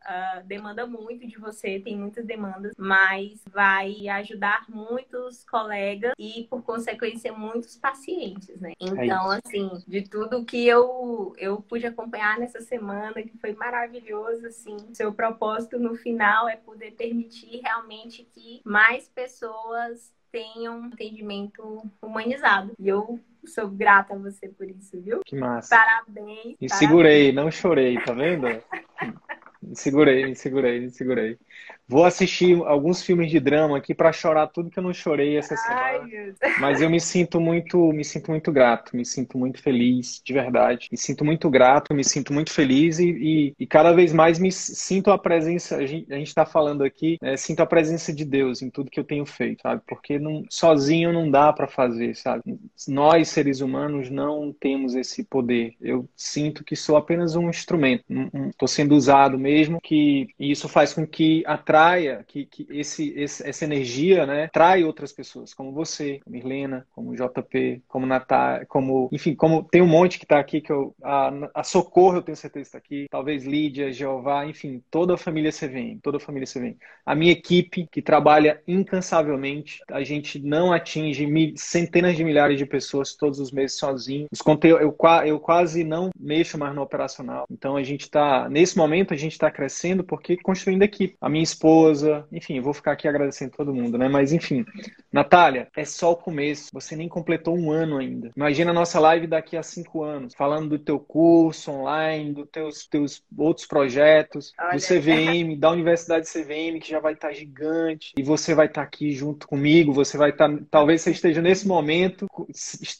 [0.04, 6.62] uh, demanda muito de você, tem muitas demandas, mas vai ajudar muitos colegas e, por
[6.62, 8.72] consequência, muitos pacientes, né?
[8.80, 13.54] É então, é assim, de tudo que eu, eu pude acompanhar nessa semana, que foi
[13.54, 20.86] maravilhoso, assim, seu propósito no final é poder permitir realmente que mais pessoas tenham um
[20.86, 22.72] atendimento humanizado.
[22.78, 25.20] E eu sou grata a você por isso, viu?
[25.24, 25.76] Que massa.
[25.76, 26.56] Parabéns.
[26.60, 26.72] Me parabéns.
[26.78, 28.46] segurei, não chorei, tá vendo?
[29.62, 31.38] me segurei, me segurei, me segurei.
[31.86, 35.54] Vou assistir alguns filmes de drama aqui para chorar tudo que eu não chorei essa
[35.56, 36.08] semana.
[36.40, 40.32] Ai, Mas eu me sinto muito, me sinto muito grato, me sinto muito feliz, de
[40.32, 40.88] verdade.
[40.90, 44.50] Me sinto muito grato, me sinto muito feliz e, e, e cada vez mais me
[44.50, 45.76] sinto a presença.
[45.76, 49.04] A gente está falando aqui, né, sinto a presença de Deus em tudo que eu
[49.04, 49.82] tenho feito, sabe?
[49.86, 52.42] Porque não, sozinho não dá para fazer, sabe?
[52.88, 55.74] Nós seres humanos não temos esse poder.
[55.80, 58.04] Eu sinto que sou apenas um instrumento.
[58.50, 63.12] Estou sendo usado mesmo, que e isso faz com que a atraia, que, que esse,
[63.16, 68.64] esse, essa energia, né, trai outras pessoas, como você, como Irlena, como JP, como Natália,
[68.66, 72.22] como, enfim, como tem um monte que está aqui, que eu, a, a Socorro eu
[72.22, 76.46] tenho certeza está aqui, talvez Lídia, Jeová, enfim, toda a família CVM, toda a família
[76.46, 76.76] CVM.
[77.04, 82.64] A minha equipe, que trabalha incansavelmente, a gente não atinge mil, centenas de milhares de
[82.64, 84.26] pessoas todos os meses sozinho.
[84.30, 84.96] Os conteúdos, eu,
[85.26, 87.46] eu quase não mexo mais no operacional.
[87.50, 91.16] Então a gente está, nesse momento, a gente está crescendo porque construindo equipe.
[91.20, 94.06] A minha esposa esposa, enfim, vou ficar aqui agradecendo todo mundo, né?
[94.06, 94.66] Mas enfim,
[95.10, 96.68] Natália, é só o começo.
[96.74, 98.30] Você nem completou um ano ainda.
[98.36, 102.86] Imagina a nossa live daqui a cinco anos, falando do teu curso online, dos teus,
[102.86, 104.76] teus outros projetos, Olha.
[104.76, 109.12] do CVM, da Universidade CVM, que já vai estar gigante, e você vai estar aqui
[109.12, 112.26] junto comigo, você vai estar, talvez você esteja nesse momento,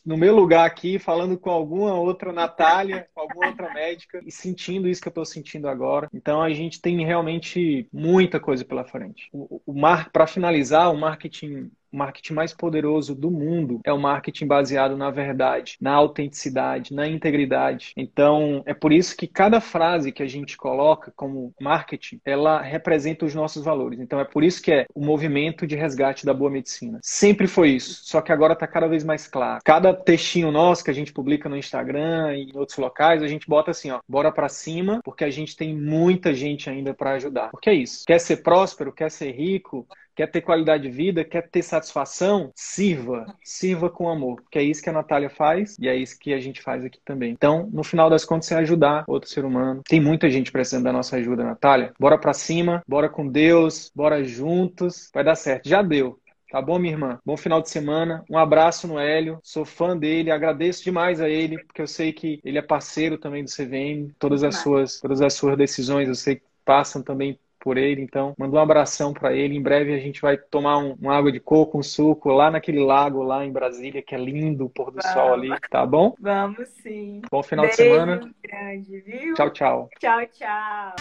[0.07, 4.89] no meu lugar aqui, falando com alguma outra Natália, com alguma outra médica, e sentindo
[4.89, 6.09] isso que eu estou sentindo agora.
[6.15, 9.29] Então a gente tem realmente muita coisa coisa pela frente.
[9.33, 13.99] O, o mar, para finalizar, o marketing o marketing mais poderoso do mundo é o
[13.99, 17.93] marketing baseado na verdade, na autenticidade, na integridade.
[17.97, 23.25] Então, é por isso que cada frase que a gente coloca como marketing, ela representa
[23.25, 24.01] os nossos valores.
[24.01, 26.99] Então, é por isso que é o movimento de resgate da boa medicina.
[27.01, 29.61] Sempre foi isso, só que agora está cada vez mais claro.
[29.65, 33.47] Cada textinho nosso que a gente publica no Instagram e em outros locais, a gente
[33.47, 37.51] bota assim, ó, bora para cima, porque a gente tem muita gente ainda para ajudar.
[37.51, 38.05] Porque é isso.
[38.05, 43.27] Quer ser próspero, quer ser rico, quer ter qualidade de vida, quer ter satisfação, sirva,
[43.43, 46.41] sirva com amor, que é isso que a Natália faz e é isso que a
[46.41, 47.33] gente faz aqui também.
[47.33, 49.83] Então, no final das contas, é ajudar outro ser humano.
[49.89, 51.93] Tem muita gente precisando da nossa ajuda, Natália.
[51.99, 55.69] Bora pra cima, bora com Deus, bora juntos, vai dar certo.
[55.69, 56.19] Já deu.
[56.55, 57.19] Tá bom, minha irmã?
[57.27, 58.25] Bom final de semana.
[58.31, 59.41] Um abraço no Hélio.
[59.43, 63.43] Sou fã dele, agradeço demais a ele, porque eu sei que ele é parceiro também
[63.43, 64.15] do CVM.
[64.21, 68.03] Todas as suas, todas as suas decisões, eu sei que passam também por ele.
[68.03, 69.57] Então, manda um abração para ele.
[69.57, 72.85] Em breve a gente vai tomar um, uma água de coco, um suco lá naquele
[72.85, 75.13] lago lá em Brasília, que é lindo o pôr do Vamos.
[75.13, 76.15] sol ali, tá bom?
[76.21, 77.23] Vamos sim.
[77.31, 78.31] Bom final Beijo de semana.
[78.43, 79.35] Grande, viu?
[79.35, 79.89] Tchau, tchau.
[79.99, 80.95] Tchau, tchau.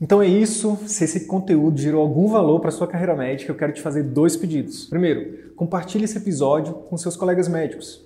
[0.00, 0.76] Então é isso.
[0.86, 4.36] Se esse conteúdo gerou algum valor para sua carreira médica, eu quero te fazer dois
[4.36, 4.86] pedidos.
[4.86, 8.05] Primeiro, compartilhe esse episódio com seus colegas médicos